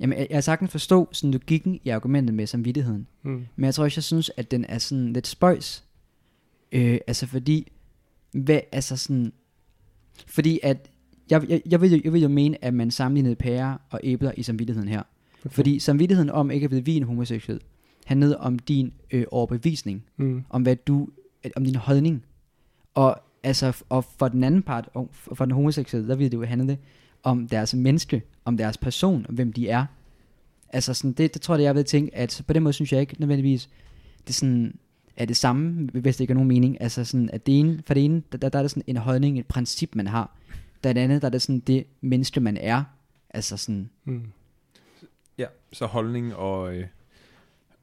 [0.00, 3.46] jamen jeg, jeg har sagtens forstå sådan logikken i argumentet med samvittigheden, Mm.
[3.56, 5.84] men jeg tror også, jeg synes, at den er sådan lidt spøjs,
[6.72, 7.72] øh, altså fordi,
[8.32, 9.32] hvad, altså sådan,
[10.26, 10.90] fordi at,
[11.30, 14.32] jeg, jeg, jeg, vil jo, jeg vil jo mene, at man sammenlignede pærer og æbler
[14.36, 15.02] i samvittigheden her,
[15.44, 15.54] Okay.
[15.54, 17.60] fordi samvittigheden om ikke at blive vin homoseksuel,
[18.04, 20.44] handlede om din øh, overbevisning, Mm.
[20.50, 21.08] om hvad du,
[21.44, 22.24] øh, om din holdning.
[22.94, 26.44] Og altså, og for den anden part, og for den homoseksuelle, der ville det jo
[26.44, 26.78] handle
[27.22, 29.86] om deres menneske, om deres person, om hvem de er.
[30.68, 33.00] Altså sådan, det, det tror jeg, jeg vil tænke, at på den måde synes jeg
[33.00, 33.68] ikke nødvendigvis,
[34.24, 34.78] det er sådan,
[35.16, 36.80] er det samme, hvis det ikke er nogen mening.
[36.80, 38.96] Altså sådan, at det ene, for det ene, der, der, der er det sådan en
[38.96, 40.36] holdning, et princip, man har.
[40.84, 42.84] Der er det andet, der er det sådan det menneske, man er.
[43.30, 44.22] Altså sådan, Mm.
[45.38, 46.86] Ja, så holdning og, øh,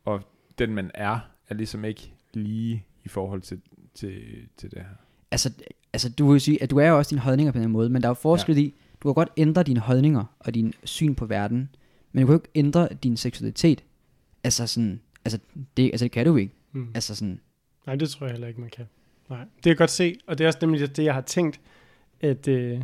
[0.06, 0.22] og
[0.58, 3.62] den man er, er ligesom ikke lige i forhold til,
[3.93, 4.22] til,
[4.58, 4.95] til det her.
[5.32, 5.54] altså,
[5.93, 8.02] altså du vil sige, at du er jo også dine holdninger på den måde, men
[8.02, 8.62] der er jo forskel ja.
[8.62, 11.70] i, du kan godt ændre dine holdninger og din syn på verden,
[12.12, 13.84] men du kan jo ikke ændre din seksualitet.
[14.43, 15.39] Altså sådan, altså
[15.78, 16.54] det, altså det kan du ikke.
[16.72, 16.91] Mm.
[16.95, 17.39] Altså sådan,
[17.86, 18.86] Nej, det tror jeg heller ikke, man kan.
[19.30, 21.60] Nej, det kan jeg godt se, og det er også nemlig det, jeg har tænkt,
[22.22, 22.82] at, øh,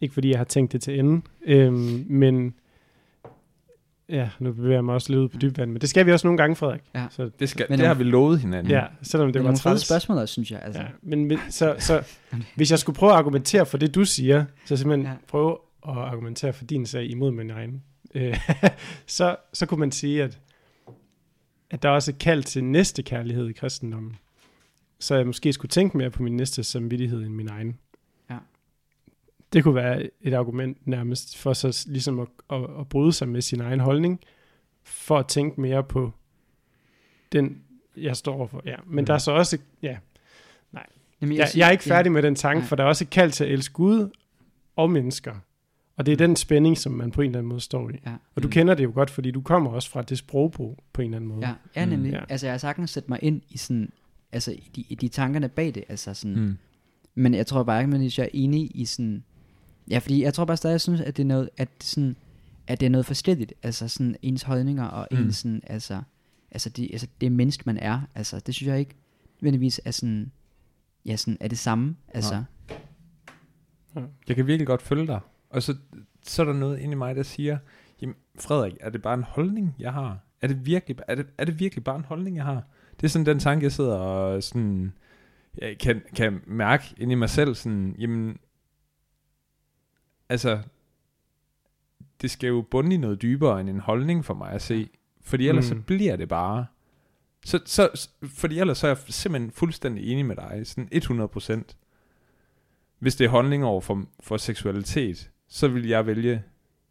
[0.00, 2.54] ikke fordi jeg har tænkt det til ende, øh, men,
[4.08, 6.12] ja, nu bevæger jeg mig også lidt ud på dybt vand, men det skal vi
[6.12, 6.80] også nogle gange, Frederik.
[6.94, 7.06] Ja.
[7.10, 8.70] Så, Det, skal, Men det har vi lovet hinanden.
[8.72, 9.82] ja, selvom det det er var nogle fede træls.
[9.86, 10.60] spørgsmål også, synes jeg.
[10.62, 10.80] Altså.
[10.82, 12.02] Ja, men, men så, så
[12.56, 15.10] hvis jeg skulle prøve at argumentere for det, du siger, så simpelthen Ja.
[15.10, 15.16] ja.
[15.28, 17.82] prøve at argumentere for din sag imod min egen,
[18.14, 18.36] øh,
[19.06, 20.38] så, så kunne man sige, at,
[21.70, 24.16] at der er også et kald til næste kærlighed i kristendommen.
[25.00, 27.76] Så jeg måske skulle tænke mere på min næste samvittighed end min egen.
[29.54, 29.58] Ja.
[29.58, 33.40] Det kunne være et argument nærmest for så ligesom at, at, at bryde sig med
[33.40, 34.20] sin egen holdning,
[34.84, 36.12] for at tænke mere på
[37.32, 37.62] den,
[37.96, 38.62] jeg står overfor.
[38.64, 38.76] Ja.
[38.86, 39.06] Men Mhm.
[39.06, 39.96] der er så også, ja,
[41.22, 42.68] Jamen, jeg, synes- jeg er ikke færdig med den tanke, Nej.
[42.68, 44.08] for der er også et kald til at elske Gud
[44.76, 45.34] og mennesker.
[45.96, 47.92] Og det er den spænding, som man på en eller anden måde står i.
[48.06, 48.12] Ja.
[48.34, 48.52] Og du Mm.
[48.52, 51.28] kender det jo godt, fordi du kommer også fra det sprogbrug på en eller anden
[51.28, 51.46] måde.
[51.48, 51.90] Ja, ja Mm.
[51.90, 52.12] nemlig.
[52.12, 52.20] Ja.
[52.28, 53.92] Altså jeg har sagtens sætte mig ind i sådan,
[54.32, 56.56] altså i de, i de tankerne bag det, altså sådan, Mm.
[57.14, 59.24] Men jeg tror bare ikke, at jeg er enig i sådan...
[59.90, 62.16] Ja, fordi jeg tror bare stadig, jeg synes, at det er noget, at sådan,
[62.66, 63.52] at det er noget forskelligt.
[63.62, 65.16] Altså sådan ens holdninger og Mm.
[65.18, 66.02] ens sådan, altså,
[66.50, 68.00] altså, det, altså det menneske, man er.
[68.14, 68.94] Altså, det synes jeg ikke
[69.40, 70.32] nødvendigvis er sådan,
[71.06, 71.96] ja, sådan er det samme.
[72.08, 72.34] Altså,
[73.94, 74.04] Nej.
[74.28, 75.20] Jeg kan virkelig godt følge dig.
[75.50, 75.76] Og så,
[76.26, 77.58] så er der noget inde i mig, der siger,
[78.02, 80.18] jamen Frederik, er det bare en holdning, jeg har?
[80.42, 82.62] Er det virkelig, er det, er det virkelig bare en holdning, jeg har?
[83.00, 84.92] Det er sådan den tanke, jeg sidder og sådan,
[85.58, 88.38] jeg kan, kan mærke inde i mig selv, sådan, jamen,
[90.28, 90.58] altså,
[92.22, 94.88] det skal jo bunde i noget dybere end en holdning for mig at se.
[95.20, 95.78] Fordi ellers Mm.
[95.78, 96.66] så bliver det bare,
[97.44, 101.74] så, så, fordi ellers så er jeg simpelthen fuldstændig enig med dig, sådan 100%.
[102.98, 106.42] Hvis det er holdning over for, for seksualitet, så vil jeg vælge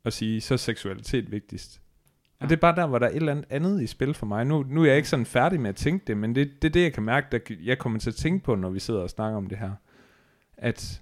[0.03, 1.81] at sige, så er seksualitet vigtigst.
[2.39, 2.43] Ja.
[2.45, 4.25] Og det er bare der, hvor der er et eller andet andet i spil for
[4.25, 4.45] mig.
[4.45, 6.71] Nu, nu er jeg ikke sådan færdig med at tænke det, men det, det er
[6.71, 9.09] det, jeg kan mærke, der jeg kommer til at tænke på, når vi sidder og
[9.09, 9.71] snakker om det her.
[10.57, 11.01] At,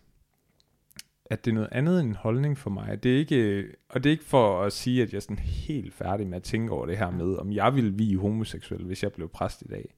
[1.26, 3.04] at det er noget andet end en holdning for mig.
[3.04, 5.94] Det er ikke, og det er ikke for at sige, at jeg er sådan helt
[5.94, 9.12] færdig med at tænke over det her med, om jeg ville vie homoseksuel, hvis jeg
[9.12, 9.96] blev præst i dag.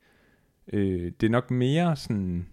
[0.73, 2.47] Øh, det er nok mere sådan...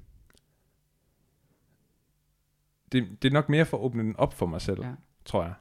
[2.93, 4.93] Det, det er nok mere for at åbne den op for mig selv, ja.
[5.25, 5.55] Tror jeg.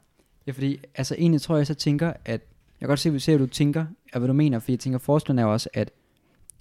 [0.48, 2.42] Ja, fordi altså egentlig tror jeg så tænker, at
[2.80, 5.00] jeg kan godt se, se, hvad du tænker, og hvad du mener, fordi jeg tænker,
[5.00, 5.92] forskellen er jo også, at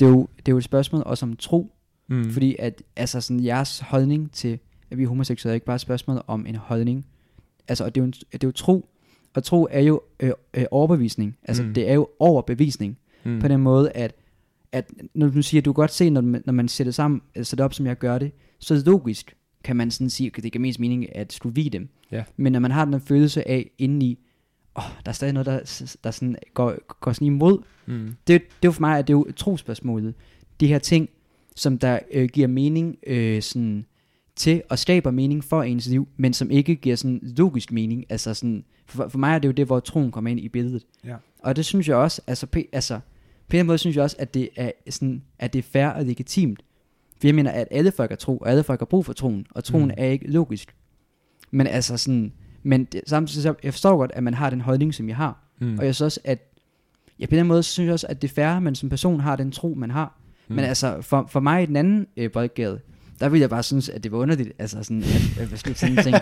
[0.01, 1.73] det er jo, det er jo et spørgsmål også om tro,
[2.09, 2.31] mm.
[2.31, 4.59] fordi at altså sådan jeres holdning til,
[4.91, 7.07] at vi er homoseksuelle, er ikke bare et spørgsmål om en holdning,
[7.69, 8.89] altså og det er jo, en, det er jo tro,
[9.35, 11.75] og tro er jo øh, øh, overbevisning, altså Mm.
[11.75, 13.41] det er jo overbevisning, mm.
[13.41, 14.15] på den måde, at,
[14.73, 17.45] at når du siger, du kan godt se, når, man- når man sætter sammen, øh,
[17.45, 20.43] sætter op, som jeg gør det, så er det logisk, kan man sådan sige, okay,
[20.43, 21.89] det giver mest mening, at skulle vide dem.
[22.13, 22.25] Ja.
[22.37, 24.19] Men når man har den følelse af indeni,
[24.77, 25.59] åh, der er stadig noget, der,
[26.05, 28.07] der sådan går, går sådan imod, Mm.
[28.07, 30.15] det, det er jo for mig, at det er jo trospørgsmålet.
[30.61, 31.09] De her ting,
[31.57, 33.87] som der øh, giver mening øh, sådan,
[34.41, 38.05] til og skaber mening for ens liv, men som ikke giver sådan logisk mening.
[38.09, 40.87] Altså sådan, for, for mig er det jo det, hvor troen kommer ind i billedet.
[41.05, 41.15] Ja.
[41.43, 43.01] Og det synes jeg også, altså, p- altså
[43.49, 46.05] på en måde synes jeg også, at det er, sådan, at det er fair og
[46.05, 46.63] legitimt.
[47.21, 49.47] For jeg mener, at alle folk er tro, og alle folk har brug for troen,
[49.51, 49.95] og troen Mm.
[49.97, 50.75] er ikke logisk.
[51.51, 52.33] Men altså sådan,
[52.63, 55.45] men det, samtidig, så jeg forstår godt, at man har den holdning, som jeg har.
[55.61, 55.79] Mm.
[55.79, 56.53] Og jeg synes også, at
[57.21, 59.21] ja, på den måde synes jeg også, at det er fair, at man som person
[59.21, 60.19] har den tro, man har.
[60.49, 60.55] Mm.
[60.57, 62.81] Men altså, for, for mig i den anden øh, boldgade,
[63.21, 65.99] der ville jeg bare synes, at det var underligt, altså sådan, at, at beslutte sådan
[65.99, 66.17] en ting.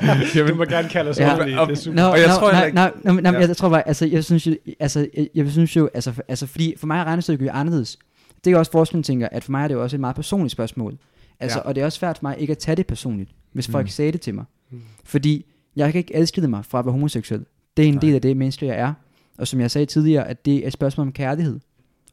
[0.48, 1.32] Du må gerne kalde os Ja.
[1.32, 1.58] ordentligt.
[1.58, 2.02] Det er super.
[2.02, 3.40] Og jeg tror nej, heller nej, nej, nej, Ja.
[3.40, 3.46] ja.
[3.48, 6.46] jeg tror bare, altså, jeg synes jo, altså, jeg, jeg synes jo, altså, for, altså,
[6.46, 7.98] fordi for mig er regnestykket jo anderledes.
[8.44, 10.52] Det er også forskning tænker, at for mig er det jo også et meget personligt
[10.52, 10.98] spørgsmål.
[11.40, 11.62] Altså, Ja.
[11.68, 13.86] og det er også svært for mig ikke at tage det personligt, hvis folk Mm.
[13.86, 13.90] mm.
[13.90, 14.44] sagde det til mig.
[14.70, 14.80] Mm.
[15.04, 15.44] Fordi
[15.76, 17.44] Jeg kan ikke adskille mig fra at være homoseksuel.
[17.76, 18.00] Det er en Nej.
[18.00, 18.92] del af det menneske, jeg er.
[19.38, 21.60] Og som jeg sagde tidligere, at det er et spørgsmål om kærlighed.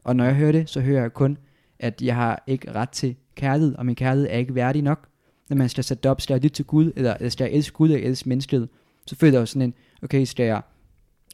[0.03, 1.37] Og når jeg hører det, så hører jeg kun,
[1.79, 5.07] at jeg har ikke ret til kærlighed, og min kærlighed er ikke værdig nok.
[5.49, 7.73] Når man skal sætte op, skal jeg lytte til Gud, eller, eller skal jeg elske
[7.73, 8.67] Gud, eller elske menneskelighed,
[9.07, 9.73] så føler jeg jo sådan en,
[10.03, 10.61] okay, skal jeg...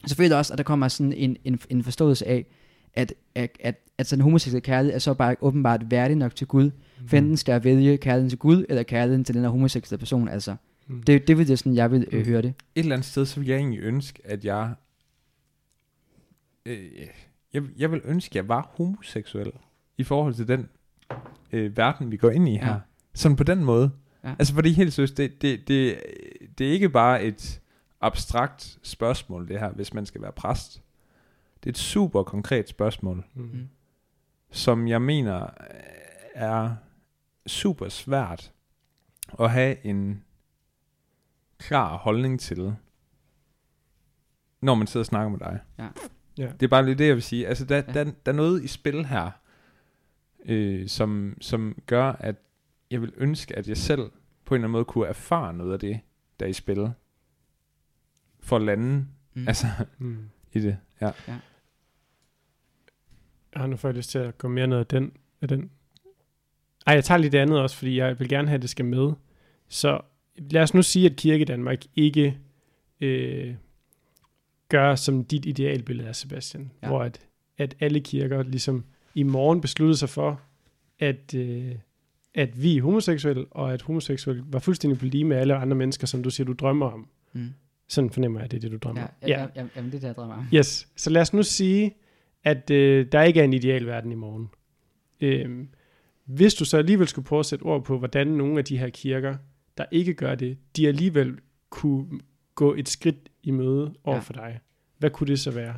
[0.08, 2.46] Så føler jeg også, at der kommer sådan en, en, en forståelse af,
[2.94, 6.66] at, at, at, at sådan homoseksuel kærlighed er så bare åbenbart værdig nok til Gud.
[6.66, 7.08] Mm.
[7.08, 10.28] For enten skal jeg vælge kærligheden til Gud, eller kærligheden til den her homoseksuelle person,
[10.28, 10.56] altså.
[10.88, 11.04] Mm.
[11.04, 12.26] Det, det vil det sådan, jeg vil øh, Mm.
[12.26, 12.54] høre det.
[12.76, 14.74] Et eller andet sted, så vil jeg egentlig ønske, at jeg...
[16.66, 16.78] Øh,
[17.54, 19.52] jeg, jeg vil ønske, at jeg var homoseksuel
[19.98, 20.70] i forhold til den
[21.52, 22.72] øh, verden, vi går ind i her.
[22.74, 22.80] Ja.
[23.14, 23.92] Sådan på den måde.
[24.24, 24.36] Ja.
[24.40, 26.00] Altså, fordi helt seriøst, det, det, det,
[26.58, 27.62] det er ikke bare et
[28.02, 30.82] abstrakt spørgsmål, det her, hvis man skal være præst.
[31.64, 33.42] Det er et super konkret spørgsmål, Mm.
[33.44, 33.68] Mm.
[34.52, 35.48] som jeg mener øh,
[36.34, 36.76] er
[37.48, 38.52] super svært
[39.40, 40.24] at have en
[41.58, 42.76] klar holdning til,
[44.62, 45.60] når man sidder og snakker med dig.
[45.80, 45.88] Ja.
[46.38, 46.48] Ja.
[46.60, 47.48] Det er bare lige det, jeg vil sige.
[47.48, 47.82] Altså, der, ja.
[47.82, 49.32] der, der er noget i spil her,
[50.46, 52.36] øh, som, som gør, at
[52.92, 54.12] jeg vil ønske, at jeg selv
[54.46, 56.00] på en eller anden måde kunne erfare noget af det,
[56.40, 56.92] der er i spil,
[58.40, 59.48] for at lande Mm.
[59.48, 59.68] altså,
[59.98, 60.18] Mm.
[60.54, 60.78] i det.
[61.02, 61.12] Ja.
[63.54, 65.12] Jeg har nu faktisk lyst til at gå mere ned af den.
[65.42, 65.72] Af den.
[66.88, 68.86] Ej, jeg tager lige det andet også, fordi jeg vil gerne have, at det skal
[68.86, 69.12] med.
[69.68, 70.02] Så
[70.38, 72.38] lad os nu sige, at Kirke Danmark ikke
[73.02, 73.56] øh,
[74.70, 76.72] gør som dit idealbillede er, Sebastian.
[76.82, 76.88] Ja.
[76.88, 76.92] Ja.
[76.92, 77.28] Hvor at,
[77.58, 78.86] at alle kirker ligesom
[79.16, 80.42] i morgen besluttede sig for,
[81.00, 81.76] at, øh,
[82.34, 86.08] at vi er homoseksuelle, og at homoseksuelle var fuldstændig på lige med alle andre mennesker,
[86.08, 87.08] som du siger, du drømmer om.
[87.34, 87.50] Mm.
[87.88, 89.10] Sådan fornemmer jeg, det er det, du drømmer om.
[89.22, 89.48] ja, ja.
[89.56, 90.46] ja, jamen, det er det, jeg drømmer om.
[90.54, 91.96] Yes, så lad os nu sige,
[92.44, 94.50] at øh, der ikke er en ideal verden i morgen.
[95.22, 95.68] Øhm,
[96.26, 98.90] hvis du så alligevel skulle prøve at sætte ord på, hvordan nogle af de her
[98.90, 99.36] kirker,
[99.78, 101.38] der ikke gør det, de alligevel
[101.70, 102.20] kunne
[102.56, 104.22] gå et skridt i møde over Ja.
[104.22, 104.60] for dig.
[104.98, 105.78] Hvad kunne det så være?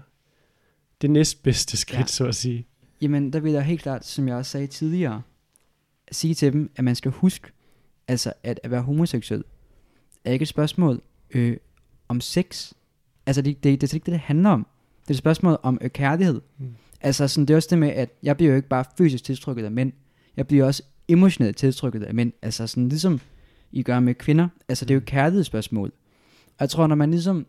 [1.01, 2.05] Det næstbedste skridt, ja.
[2.05, 2.67] så at sige.
[3.01, 5.21] Jamen, der vil jeg helt klart, som jeg også sagde tidligere,
[6.11, 7.51] sige til dem, at man skal huske,
[8.07, 9.43] altså at, at være homoseksuel,
[10.23, 11.57] er ikke et spørgsmål øh,
[12.07, 12.73] om sex.
[13.25, 14.67] Altså, det, det, det er slet ikke det, det handler om.
[15.01, 16.41] Det er et spørgsmål om øh, kærlighed.
[16.57, 16.75] Mm.
[17.01, 19.65] Altså, sådan, det er også det med, at jeg bliver jo ikke bare fysisk tiltrykket
[19.65, 19.91] af mænd.
[20.37, 22.31] Jeg bliver også emotionelt tiltrykket af mænd.
[22.41, 23.19] Altså, sådan ligesom
[23.71, 24.47] I gør med kvinder.
[24.69, 25.91] Altså, det er jo et kærlighedsspørgsmål.
[26.47, 27.45] Og jeg tror, når man ligesom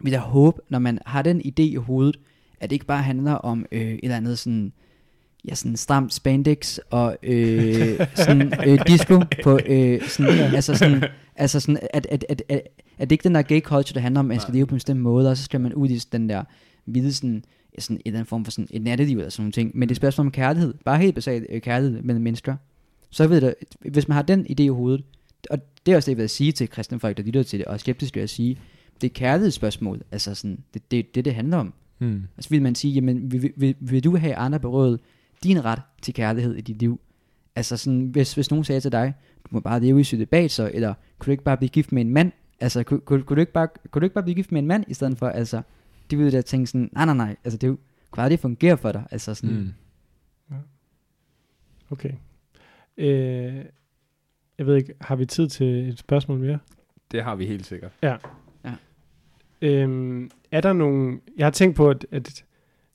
[0.00, 2.20] vil jeg håbe, når man har den idé i hovedet,
[2.64, 4.72] at det ikke bare handler om øh, et eller andet sådan,
[5.48, 11.04] ja, sådan stramt spandex og øh, sådan øh, disco på, øh, sådan, altså sådan,
[11.36, 12.62] altså sådan, at, at, at, at,
[12.98, 14.74] at det ikke den der gay culture, der handler om, at man skal leve på
[14.74, 16.44] en bestemt måde, og så skal man ud i den der
[16.84, 17.44] hvide sådan,
[17.78, 19.70] sådan en eller anden form for sådan et natteliv eller sådan nogle ting.
[19.74, 20.74] Men det er et spørgsmål om kærlighed.
[20.84, 22.56] Bare helt basalt øh, kærlighed mellem mennesker.
[23.10, 25.04] Så ved jeg, hvis man har den idé i hovedet,
[25.50, 27.66] og det er også det, jeg vil sige til kristne folk, der lytter til det,
[27.66, 28.58] og skeptisk vil jeg sige,
[29.00, 30.02] det er kærlighedsspørgsmål.
[30.12, 31.74] Altså sådan, det, det, det, det handler om.
[31.98, 32.22] Hmm.
[32.36, 35.00] Altså vil man sige, jamen vil, vil, vil du have andre berøvet
[35.44, 37.00] din ret til kærlighed i dit liv?
[37.56, 39.14] Altså sådan, hvis, hvis nogen sagde til dig,
[39.44, 42.02] du må bare leve i celibat så, eller kunne du ikke bare blive gift med
[42.02, 42.32] en mand?
[42.60, 44.66] Altså, kunne, kunne, kunne, du ikke bare, kunne du ikke bare blive gift med en
[44.66, 45.28] mand i stedet for?
[45.28, 45.62] Altså,
[46.10, 47.78] det ville da tænke sådan, nej, nej, nej, altså det er jo,
[48.10, 49.06] kunne aldrig fungere for dig.
[49.10, 49.74] Altså sådan,
[50.48, 50.56] Hmm.
[51.90, 52.12] Okay.
[52.96, 53.64] Øh,
[54.58, 56.58] jeg ved ikke, har vi tid til et spørgsmål mere?
[57.12, 57.92] Det har vi helt sikkert.
[59.62, 61.20] Øhm, er der nogen...
[61.36, 62.06] Jeg har tænkt på, at...
[62.10, 62.44] at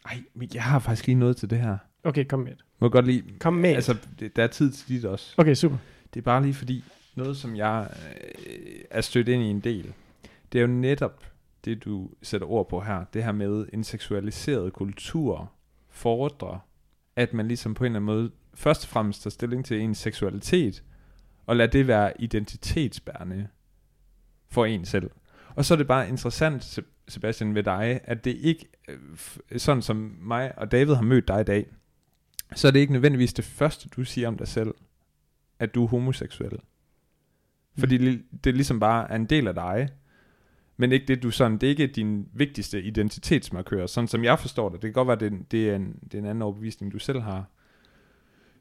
[0.05, 1.77] Ej, men jeg har faktisk lige noget til det her.
[2.03, 2.51] okay, kom med.
[2.51, 2.61] det.
[2.79, 3.23] Må jeg godt lige...
[3.39, 3.69] Kom med.
[3.69, 5.33] Altså, det, der er tid til dit også.
[5.37, 5.77] Okay, super.
[6.13, 6.83] Det er bare lige fordi,
[7.15, 9.93] noget som jeg øh, er stødt ind i en del,
[10.51, 11.23] det er jo netop
[11.65, 13.03] det, du sætter ord på her.
[13.13, 15.51] Det her med en seksualiseret kultur
[15.89, 16.67] fordrer,
[17.15, 19.97] at man ligesom på en eller anden måde først og fremmest tager stilling til ens
[19.97, 20.83] seksualitet,
[21.45, 23.47] og lad det være identitetsbærende
[24.49, 25.11] for en selv.
[25.55, 26.63] Og så er det bare interessant,
[27.09, 31.41] Sebastian, ved dig, at det ikke, øh, sådan som mig og David har mødt dig
[31.41, 31.65] i dag,
[32.55, 34.73] så er det ikke nødvendigvis det første, du siger om dig selv,
[35.59, 36.59] at du er homoseksuel.
[37.77, 39.89] Fordi li- det ligesom bare er en del af dig,
[40.77, 44.69] men ikke det, du sådan, det er ikke din vigtigste identitetsmarkør, sådan som jeg forstår
[44.69, 44.81] det.
[44.81, 47.21] Det kan godt være, det, det, er, en, det er en anden overbevisning, du selv
[47.21, 47.45] har.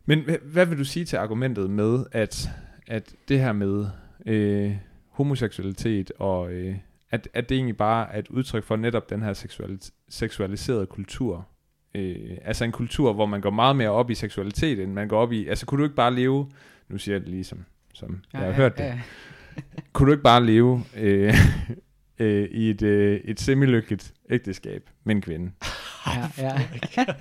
[0.04, 2.50] Men hvad, hvad vil du sige til argumentet med, at,
[2.86, 3.86] at det her med
[4.26, 4.76] øh,
[5.08, 6.76] homoseksualitet, og øh,
[7.10, 11.48] at, at det egentlig bare er et udtryk for netop den her seksualis- seksualiserede kultur?
[11.94, 15.18] Øh, altså en kultur, hvor man går meget mere op i seksualitet, end man går
[15.18, 15.46] op i...
[15.46, 16.50] Altså kunne du ikke bare leve...
[16.88, 18.84] Nu siger jeg det lige som, som jeg har hørt det.
[18.84, 19.00] Ja,
[19.92, 21.34] Kunne du ikke bare leve øh,
[22.18, 25.50] øh, i et, øh, et semilykkeligt ægteskab med en kvinde?
[26.06, 26.68] ja, ja.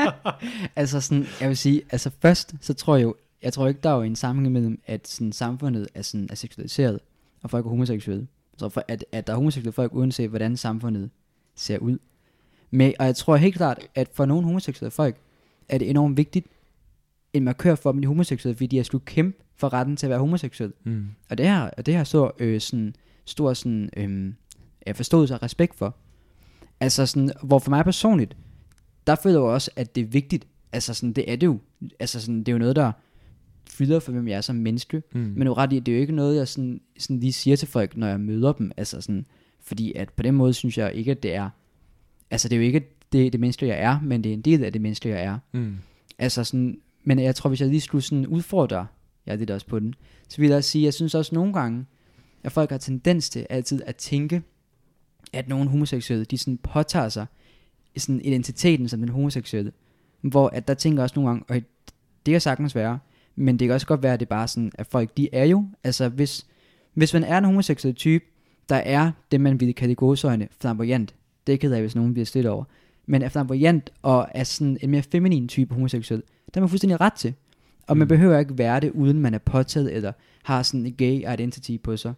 [0.76, 3.90] altså sådan, jeg vil sige, altså først, så tror jeg jo, jeg tror ikke, der
[3.90, 7.00] er jo en sammenhæng mellem, at sådan, samfundet er, sådan, er seksualiseret,
[7.44, 8.28] og folk er homoseksuelle.
[8.58, 11.10] Så for, at, at der er homoseksuelle folk, uanset hvordan samfundet
[11.56, 11.98] ser ud.
[12.72, 15.16] Men, og jeg tror helt klart, at for nogle homoseksuelle folk,
[15.70, 16.48] er det enormt vigtigt,
[17.34, 20.10] en markør for dem, de homoseksuelle, fordi de har skulle kæmpe for retten til at
[20.10, 20.74] være homoseksuel.
[20.84, 21.08] Mm.
[21.30, 22.96] Og det her, og det her så øh, sådan,
[23.26, 25.96] stor sådan, øh, forståelse og respekt for.
[26.80, 28.38] Altså sådan, hvor for mig personligt,
[29.08, 30.48] der føler jeg også, at det er vigtigt.
[30.72, 31.60] Altså sådan, det er det jo.
[32.00, 32.92] Altså sådan, det er jo noget, der
[33.78, 35.04] fylder for, hvem jeg er som menneske.
[35.14, 35.20] Mm.
[35.20, 37.56] Men du er ret i, det er jo ikke noget, jeg sådan, sådan lige siger
[37.56, 38.72] til folk, når jeg møder dem.
[38.78, 39.26] Altså sådan,
[39.62, 41.50] fordi at på den måde synes jeg ikke, at det er...
[42.32, 44.64] Altså det er jo ikke det, det menneske, jeg er, men det er en del
[44.64, 45.40] af det menneske, jeg er.
[45.52, 45.76] Mm.
[46.20, 48.88] Altså sådan, men jeg tror, hvis jeg lige skulle sådan udfordre,
[49.26, 49.94] jeg er lidt også på den,
[50.30, 51.86] så vil jeg også sige, jeg synes også nogle gange,
[52.44, 54.42] at folk har tendens til altid at tænke,
[55.34, 57.26] at nogle homoseksuelle, de sådan påtager sig
[57.98, 59.72] sådan identiteten som den homoseksuelle.
[60.22, 61.56] Hvor at der tænker også nogle gange, og
[62.26, 63.00] det kan sagtens være,
[63.38, 65.46] men det kan også godt være, at det er bare sådan, at folk, de er
[65.46, 66.46] jo, altså hvis,
[66.94, 68.26] hvis man er en homoseksuel type,
[68.70, 71.16] der er det, man ville kalde godsøjne flamboyant,
[71.48, 72.64] det keder jeg, hvis nogen bliver stille over,
[73.06, 76.24] men er flamboyant og er sådan en mere feminin type homoseksuel,
[76.54, 77.34] der er man fuldstændig ret til.
[77.88, 78.10] Og man Mm.
[78.10, 80.12] behøver ikke være det, uden man er påtaget, eller
[80.44, 82.14] har sådan en gay identity på sig.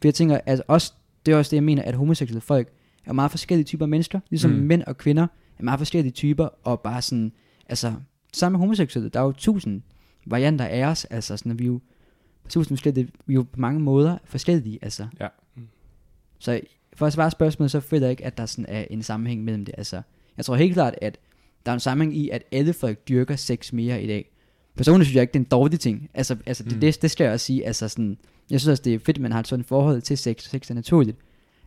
[0.00, 0.92] For jeg tænker, at også,
[1.26, 2.68] det er også det, jeg mener, at homoseksuelle folk
[3.06, 4.56] er meget forskellige typer mennesker, ligesom Mm.
[4.56, 5.26] mænd og kvinder
[5.58, 7.32] er meget forskellige typer, og bare sådan,
[7.68, 7.92] altså,
[8.32, 9.82] sammen med homoseksuelle, der er jo tusind
[10.26, 11.80] varianter af os, altså sådan, at vi er jo
[12.68, 15.06] forskellige, vi er jo på mange måder forskellige, altså.
[15.20, 15.28] Ja.
[15.56, 15.68] Mm.
[16.38, 16.60] Så
[16.96, 19.64] for at svare spørgsmålet, så føler jeg ikke, at der sådan er en sammenhæng mellem
[19.64, 20.02] det, altså.
[20.36, 21.18] Jeg tror helt klart, at
[21.66, 24.30] der er en sammenhæng i, at alle folk dyrker sex mere i dag.
[24.76, 26.10] Personligt synes jeg ikke, det er en dårlig ting.
[26.14, 26.80] Altså, altså det, Mm.
[26.80, 27.66] det, det skal jeg også sige.
[27.66, 28.18] Altså sådan,
[28.50, 30.48] jeg synes også, det er fedt, at man har et sådan forhold til sex.
[30.48, 31.16] Sex er naturligt.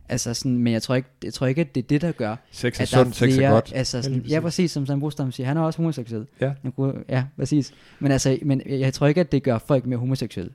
[0.08, 2.36] Altså sådan, men jeg tror ikke, jeg tror ikke, at det er det, der gør,
[2.50, 3.72] Sex er at der er sundt, sex er flere, godt.
[3.74, 4.70] altså Ja, sådan, ja, præcis.
[4.70, 6.26] som Sam Brostrøm siger, han er også homoseksuel.
[6.40, 6.52] Ja.
[7.08, 7.74] Ja, præcis.
[7.98, 10.52] Men altså, men jeg, tror ikke, at det gør folk mere homoseksuelle.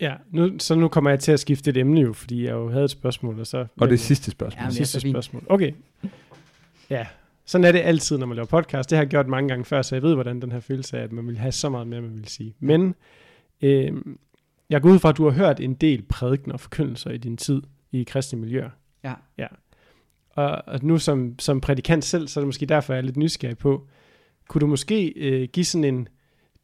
[0.00, 2.70] Ja, nu, så nu kommer jeg til at skifte et emne jo, fordi jeg jo
[2.70, 3.66] havde et spørgsmål, og så...
[3.80, 4.62] Og det sidste spørgsmål.
[4.62, 5.42] Ja, det er sidste spørgsmål.
[5.48, 5.72] Okay.
[6.90, 7.06] Ja,
[7.44, 8.90] sådan er det altid, når man laver podcast.
[8.90, 11.04] Det har jeg gjort mange gange før, så jeg ved, hvordan den her følelse er,
[11.04, 12.54] at man vil have så meget mere, man vil sige.
[12.60, 12.94] Men
[13.62, 13.92] øh,
[14.70, 17.36] jeg går ud fra, at du har hørt en del prædikener og forkyndelser i din
[17.36, 17.62] tid
[17.92, 18.70] i kristne miljøer.
[19.04, 19.14] Ja.
[19.38, 19.46] ja.
[20.30, 23.16] Og, og nu som, som prædikant selv, så er det måske derfor, jeg er lidt
[23.16, 23.86] nysgerrig på,
[24.48, 26.08] kunne du måske øh, give sådan en,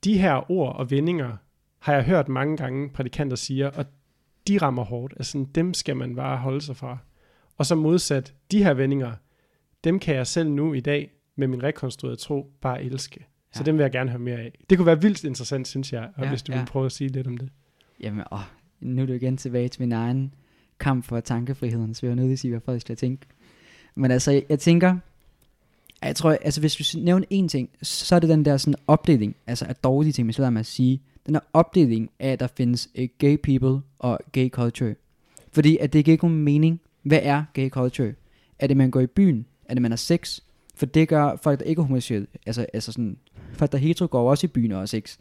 [0.04, 1.36] de her ord og vendinger,
[1.78, 3.84] har jeg hørt mange gange prædikanter siger, og
[4.48, 5.14] de rammer hårdt.
[5.16, 6.98] Altså sådan, dem skal man bare holde sig fra.
[7.58, 9.12] Og så modsat, de her vendinger,
[9.84, 13.26] dem kan jeg selv nu i dag, med min rekonstruerede tro, bare elske.
[13.52, 13.64] Så Ja.
[13.64, 14.58] dem vil jeg gerne høre mere af.
[14.70, 16.58] Det kunne være vildt interessant, synes jeg, og Ja, hvis du ja.
[16.58, 17.48] vil prøve at sige lidt om det.
[18.02, 18.38] Jamen, åh,
[18.80, 20.34] nu er du igen tilbage til min egen
[20.80, 23.26] kamp for tankefriheden, så vil jeg nødt til at sige, hvad folk skal tænke.
[23.94, 24.96] Men altså, jeg, jeg tænker,
[26.02, 29.36] jeg tror, altså hvis vi nævner en ting, så er det den der sådan opdeling,
[29.46, 32.40] altså af dårlige ting, hvis jeg lader mig at sige, den der opdeling af, at
[32.40, 34.94] der findes uh, gay people og gay culture.
[35.52, 36.80] Fordi at det giver ikke nogen mening.
[37.02, 38.12] Hvad er gay culture?
[38.58, 39.46] Er det, man går i byen?
[39.64, 40.40] Er det, man har sex?
[40.74, 42.26] For det gør folk, der ikke er homoseksuelle.
[42.46, 43.16] Altså, altså sådan,
[43.52, 45.16] folk, der er hetero, går også i byen og har sex.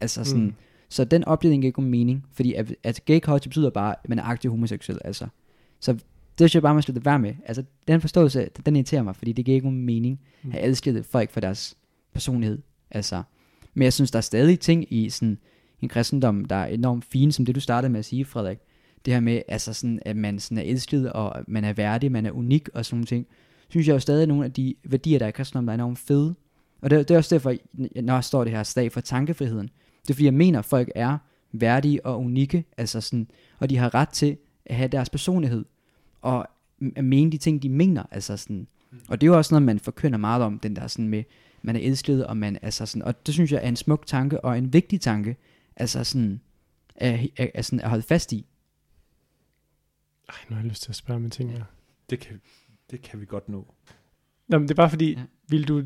[0.00, 0.54] Altså sådan, Mm.
[0.94, 4.08] Så den opdeling giver ikke nogen mening, fordi at, at gay culture betyder bare, at
[4.08, 5.26] man er aktiv homoseksuel, altså.
[5.80, 6.02] Så det
[6.38, 7.34] synes jeg bare, man skal lade være med.
[7.46, 10.50] Altså, den forståelse, den irriterer mig, fordi det giver ikke nogen mening Mm.
[10.50, 11.76] at adskille folk fra deres
[12.12, 12.58] personlighed.
[12.90, 13.22] Altså,
[13.74, 15.38] men jeg synes, der er stadig ting i sådan
[15.82, 18.58] en kristendom, der er enormt fine, som det du startede med at sige, Frederik.
[19.04, 22.26] Det her med, altså sådan, at man sådan er elsket, og man er værdig, man
[22.26, 23.26] er unik og sådan nogle ting.
[23.68, 25.74] Synes jeg jo stadig er nogle af de værdier, der er i kristendommen, der er
[25.74, 26.34] enormt fede.
[26.82, 27.54] Og det, det er også derfor,
[28.02, 29.70] når jeg står det her slag for tankefriheden.
[30.04, 31.18] Det er fordi, jeg mener, at folk er
[31.52, 34.36] værdige og unikke, altså sådan, og de har ret til
[34.66, 35.64] at have deres personlighed,
[36.22, 36.48] og
[36.96, 38.66] at mene de ting, de mener, altså sådan.
[39.08, 41.24] Og det er jo også noget, man forkynder meget om, den der sådan med,
[41.62, 44.44] man er elsket, og man, altså sådan, og det synes jeg er en smuk tanke,
[44.44, 45.36] og en vigtig tanke,
[45.76, 46.40] altså sådan,
[46.96, 48.46] at, at, at, sådan, at holde fast i.
[50.28, 51.64] Ej, nu har jeg lyst til at spørge med ting her.
[52.10, 52.40] Det kan,
[52.90, 53.74] det kan vi godt nå.
[54.48, 55.12] Nå, men det er bare fordi.
[55.12, 55.22] Ja.
[55.48, 55.82] vil du,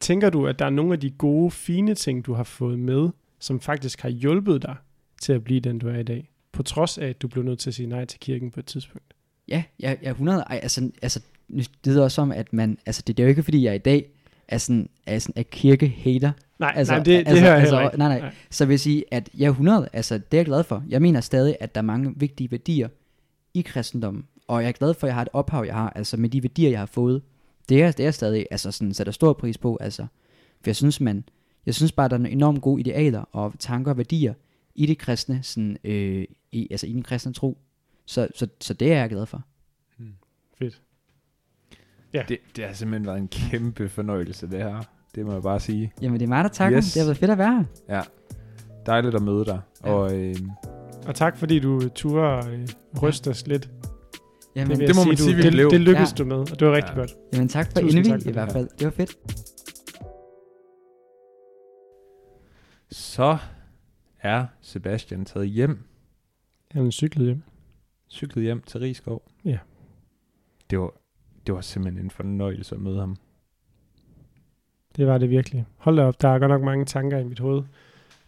[0.00, 3.08] tænker du, at der er nogle af de gode, fine ting, du har fået med,
[3.38, 4.76] som faktisk har hjulpet dig
[5.22, 6.30] til at blive den, du er i dag?
[6.52, 8.66] På trods af, at du blev nødt til at sige nej til kirken på et
[8.66, 9.14] tidspunkt.
[9.48, 11.20] Ja, jeg, jeg er 100, ej, altså, altså,
[11.56, 13.78] det lyder også som, at man, altså det, det er jo ikke fordi, jeg i
[13.78, 14.10] dag
[14.48, 17.80] er sådan, er sådan er kirke-hater, Nej, Altså, nej det, det altså- hører jeg altså,
[17.80, 17.98] ikke.
[17.98, 18.32] nej, nej.
[18.50, 20.84] Så vil jeg sige, at jeg er 100, altså det er jeg glad for.
[20.88, 22.88] Jeg mener stadig, at der er mange vigtige værdier
[23.54, 24.24] i kristendommen.
[24.48, 26.42] Og jeg er glad for, at jeg har et ophav, jeg har, altså med de
[26.42, 27.22] værdier, jeg har fået.
[27.68, 30.06] Det er, det er jeg stadig, altså sådan, sætter stor pris på, altså.
[30.62, 31.24] For jeg synes, man,
[31.68, 34.34] jeg synes bare, der er nogle enormt gode idealer og tanker og værdier
[34.74, 37.58] i det kristne, sådan, øh, i, altså i den kristne tro.
[38.06, 39.42] Så, så, så det er jeg glad for.
[40.58, 40.80] Fedt.
[42.14, 42.22] Ja.
[42.28, 44.82] Det, det har simpelthen været en kæmpe fornøjelse, det her.
[45.14, 45.92] Det må jeg bare sige.
[46.02, 46.78] Jamen det er mig, der takker.
[46.78, 46.92] Yes.
[46.92, 47.96] Det har været fedt at være her.
[47.96, 48.02] Ja.
[48.86, 49.60] Dejligt at møde dig.
[49.84, 49.90] Ja.
[49.92, 50.34] Og, øh,
[51.06, 52.68] Og tak fordi du turde øh,
[53.02, 53.70] ryste os lidt.
[54.56, 55.70] Jamen, det jeg må man du, sige, vi det, blev.
[55.70, 56.16] det lykkedes Ja.
[56.16, 56.98] du med, og det var rigtig Ja.
[57.00, 57.10] godt.
[57.32, 58.32] jamen tak for indvig i det.
[58.32, 58.68] hvert fald.
[58.78, 59.16] Det var fedt.
[63.18, 63.38] Så
[64.18, 65.84] er Sebastian taget hjem,
[66.70, 67.42] Han cyklet hjem.
[68.08, 69.22] cyklet hjem til Rigskov.
[69.44, 69.58] Ja.
[70.70, 70.92] Det var,
[71.46, 73.16] det var simpelthen en fornøjelse at møde ham.
[74.96, 75.66] Det var det virkelig.
[75.76, 77.62] Hold da op, der er godt nok mange tanker i mit hoved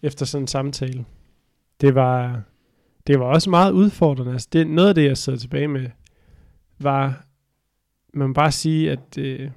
[0.02, 1.04] efter sådan en samtale.
[1.80, 2.42] Det var,
[3.06, 4.32] det var også meget udfordrende.
[4.32, 5.90] Altså det, noget af det, jeg sidder tilbage med,
[6.78, 7.26] var,
[8.14, 9.52] man må bare sige, at det,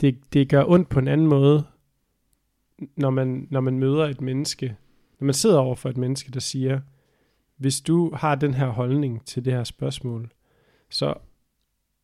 [0.00, 1.64] det, det gør ondt på en anden måde,
[2.96, 4.76] når man, når man møder et menneske,
[5.20, 6.80] når man sidder over for et menneske, der siger,
[7.56, 10.32] hvis du har den her holdning til det her spørgsmål,
[10.90, 11.14] så,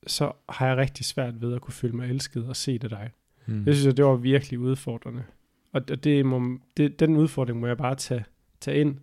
[0.06, 3.10] så har jeg rigtig svært ved at kunne føle mig elsket og se det dig.
[3.46, 3.66] Mm.
[3.66, 5.24] Jeg synes, at det var virkelig udfordrende.
[5.72, 8.24] Og det må, det, den udfordring må jeg bare tage,
[8.60, 8.98] tage ind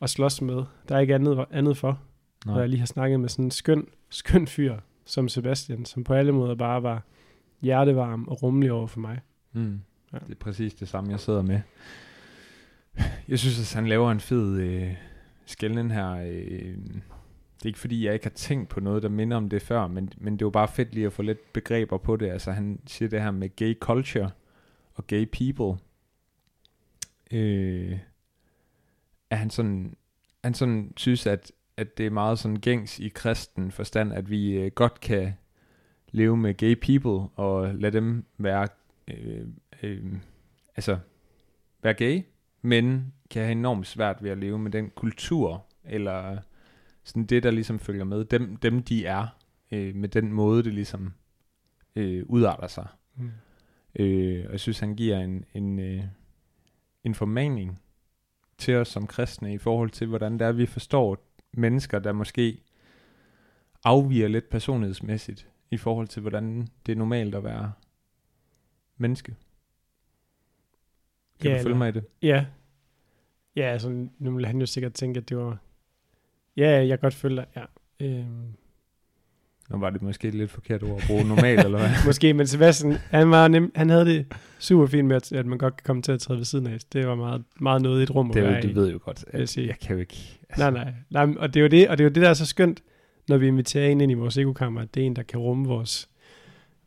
[0.00, 0.64] og slås med.
[0.88, 2.00] Der er ikke andet, andet for,
[2.46, 2.60] når Nej.
[2.60, 6.32] jeg lige har snakket med sådan en skøn, skøn fyr som Sebastian, som på alle
[6.32, 7.02] måder bare var
[7.62, 9.20] hjertevarm og rummelig over for mig.
[9.52, 9.80] Mm.
[10.12, 10.18] Ja.
[10.18, 11.60] Det er præcis det samme, jeg sidder med.
[13.28, 14.94] Jeg synes, at han laver en fed øh,
[15.46, 16.10] skælden her.
[16.10, 16.76] Øh,
[17.56, 19.86] det er ikke fordi, jeg ikke har tænkt på noget, der minder om det før,
[19.86, 22.30] men, men det var bare fedt lige at få lidt begreber på det.
[22.30, 24.30] Altså han siger det her med gay culture
[24.94, 25.82] og gay people.
[27.30, 27.98] Øh,
[29.30, 29.96] at han sådan,
[30.44, 34.50] han sådan synes, at, at det er meget sådan gængs i kristen forstand, at vi
[34.50, 35.32] øh, godt kan
[36.10, 38.68] leve med gay people og lade dem være
[39.08, 39.46] øh,
[39.82, 40.14] øh,
[40.76, 40.98] altså
[41.82, 42.22] være gay,
[42.62, 46.38] men kan have enormt svært ved at leve med den kultur, eller
[47.04, 49.26] sådan det, der ligesom følger med, dem, dem de er,
[49.72, 51.12] øh, med den måde, det ligesom
[51.96, 52.86] øh, udarter sig.
[53.16, 53.30] Mm.
[53.98, 56.04] Øh, og jeg synes, han giver en, en, øh,
[57.04, 57.80] en formaning
[58.58, 61.18] til os som kristne i forhold til, hvordan det er, vi forstår
[61.52, 62.62] mennesker, der måske
[63.84, 67.72] afviger lidt personlighedsmæssigt i forhold til, hvordan det er normalt at være
[68.98, 69.34] menneske.
[71.40, 72.04] Kan Ja, du følge eller- mig i det?
[72.22, 72.44] Ja.
[73.56, 75.58] Ja, altså nu vil han jo sikkert tænke, at det var...
[76.56, 77.64] Ja, jeg kan godt følge dig, ja.
[78.00, 78.52] Øhm,
[79.70, 81.90] Nu var det måske et lidt forkert ord at bruge normalt, eller hvad?
[82.06, 84.26] måske, men Sebastian, han, var nem, han havde det
[84.58, 86.78] super fint med, at, at man godt kan komme til at træde ved siden af.
[86.92, 88.98] Det var meget, meget noget i et rum Det, er jo, det ved jeg jo
[89.02, 89.24] godt.
[89.32, 89.66] jeg At sige.
[89.66, 90.38] jeg kan jo ikke...
[90.58, 90.92] Nej, nej.
[91.10, 92.46] nej men- og, det er jo det, og det er jo det, der er så
[92.46, 92.82] skønt,
[93.28, 95.68] når vi inviterer en ind i vores ekokammer, at det er en, der kan rumme
[95.68, 96.08] vores,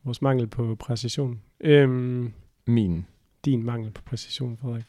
[0.04, 1.42] vores mangel på præcision.
[1.60, 2.34] Øhm,
[2.68, 3.06] Min.
[3.46, 4.86] din mangel på præcision, Frederik.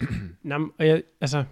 [0.42, 1.44] Nå, og jeg, altså,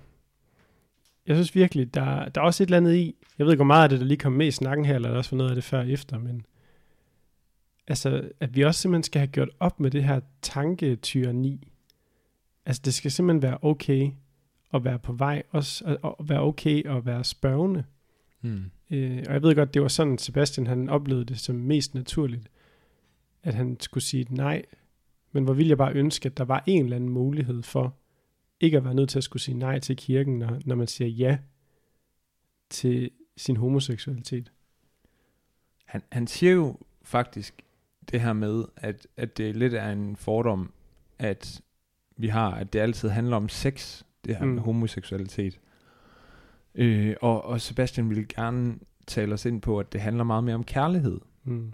[1.27, 3.65] jeg synes virkelig, der, der er også et eller andet i, jeg ved ikke, hvor
[3.65, 5.51] meget af det, der lige kom med i snakken her, eller der også var noget
[5.51, 6.47] af det før og efter, men
[7.89, 11.73] altså, at vi også simpelthen skal have gjort op med det her tanketyrani.
[12.67, 14.11] Altså, det skal simpelthen være okay
[14.75, 17.85] at være på vej, også at, at være okay at være spørgende.
[18.43, 18.71] Mm.
[18.91, 22.49] Øh, og jeg ved godt, det var sådan, Sebastian han oplevede det som mest naturligt,
[23.49, 24.63] at han skulle sige nej.
[25.33, 27.97] Men hvor ville jeg bare ønske, at der var en eller anden mulighed for,
[28.61, 31.09] ikke at være nødt til at skulle sige nej til kirken, når, når man siger
[31.09, 31.39] ja
[32.71, 34.53] til sin homoseksualitet.
[35.85, 37.55] Han, han siger jo faktisk
[38.13, 40.73] det her med, at, at det lidt er en fordom,
[41.19, 41.61] at
[42.17, 44.45] vi har, at det altid handler om sex, det her.
[44.45, 44.51] Mm.
[44.51, 45.61] med homoseksualitet.
[46.75, 50.55] Øh, og, og Sebastian ville gerne tale os ind på, at det handler meget mere
[50.55, 51.21] om kærlighed.
[51.45, 51.73] Mm.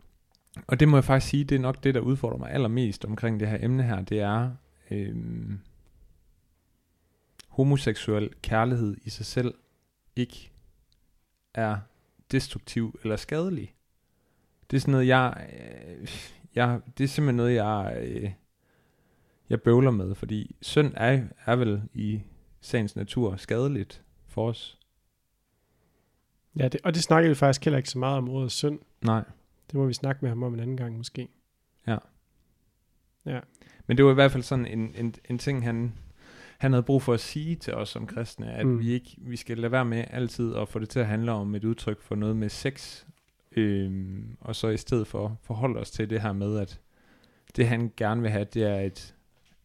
[0.67, 3.41] Og det må jeg faktisk sige, det er nok det, der udfordrer mig allermest omkring
[3.41, 4.51] det her emne her, det er
[4.91, 5.61] øhm,
[7.49, 9.55] homoseksuel kærlighed i sig selv
[10.17, 10.51] ikke
[11.55, 11.77] er
[12.31, 13.75] destruktiv eller skadelig.
[14.71, 16.09] Det er sådan noget, jeg, øh,
[16.55, 18.33] jeg det er simpelthen noget, jeg, øh,
[19.51, 22.23] jeg bøvler med, fordi synd er, er vel i
[22.61, 24.79] sagens natur skadeligt for os.
[26.57, 28.79] Ja, det, og det snakker vi faktisk heller ikke så meget om ordet synd.
[29.05, 29.25] Nej.
[29.71, 31.29] Det må vi snakke med ham om en anden gang måske.
[33.87, 35.93] Men det var i hvert fald sådan en, en, en ting, han,
[36.59, 38.79] han havde brug for at sige til os som kristne, at Mm.
[38.79, 41.55] vi ikke vi skal lade være med altid at få det til at handle om
[41.55, 43.05] et udtryk for noget med sex,
[43.57, 46.81] øhm, og så i stedet for forholde os til det her med, at
[47.57, 49.15] det han gerne vil have, det er et,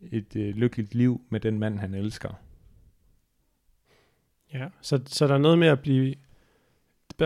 [0.02, 2.34] et øh, lykkeligt liv med den mand, han elsker.
[4.54, 6.16] Ja, så, så der er noget med at blive,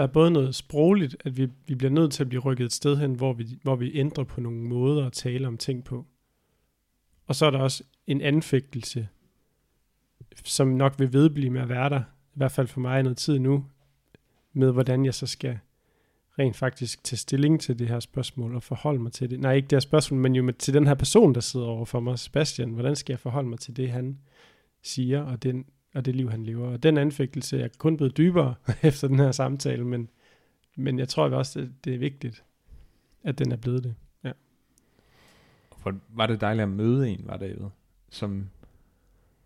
[0.02, 2.98] er både noget sprogligt, at vi, vi bliver nødt til at blive rykket et sted
[2.98, 6.06] hen, hvor vi, hvor vi ændrer på nogle måder at tale om ting på.
[7.28, 9.08] Og så er der også en anfægtelse,
[10.44, 13.18] som nok vil vedblive med at være der, i hvert fald for mig i noget
[13.18, 13.66] tid nu,
[14.54, 15.60] med hvordan jeg så skal
[16.40, 19.40] rent faktisk tage stilling til det her spørgsmål og forholde mig til det.
[19.40, 21.86] Nej, ikke det her spørgsmål, men jo med, til den her person, der sidder over
[21.86, 22.70] for mig, Sebastian.
[22.70, 24.20] Hvordan skal jeg forholde mig til det, han
[24.82, 26.68] siger, og den og det liv, han lever.
[26.72, 30.10] Og den anfægtelse er kun blevet dybere efter den her samtale, men,
[30.76, 32.44] men jeg tror også, at det er vigtigt,
[33.24, 33.96] at den er blevet det.
[35.78, 37.66] For var det dejligt at møde en, var David,
[38.10, 38.50] som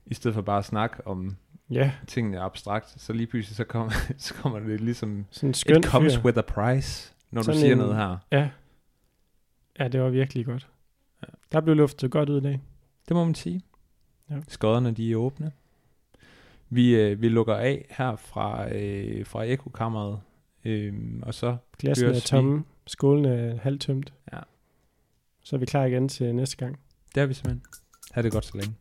[0.06, 1.36] i stedet for bare at snakke om
[1.70, 5.86] Ja, tingene abstrakt, så lige pludselig så kommer, så kommer det ligesom, sådan skøn it
[5.86, 6.24] comes fyr.
[6.26, 8.18] with a price, når Sådan du siger en- noget her.
[8.32, 8.50] Ja.
[9.80, 10.68] ja, det var virkelig godt.
[11.22, 11.28] Ja.
[11.52, 12.62] Der blev luftet godt ud i dag.
[13.08, 13.62] Det må man sige.
[14.30, 14.36] Ja.
[14.48, 15.52] Skodderne, de er åbne.
[16.70, 20.20] Vi, øh, vi lukker af her fra, øh, fra ekokammeret,
[20.66, 22.28] øhm, og så Glassen er Høres vi.
[22.28, 24.14] tomme, skålen er halvt tømt.
[24.34, 24.40] Ja.
[25.44, 26.80] Så er vi klar igen til næste gang.
[27.16, 27.62] der er vi simpelthen.
[28.12, 28.76] Ha' det godt så længe.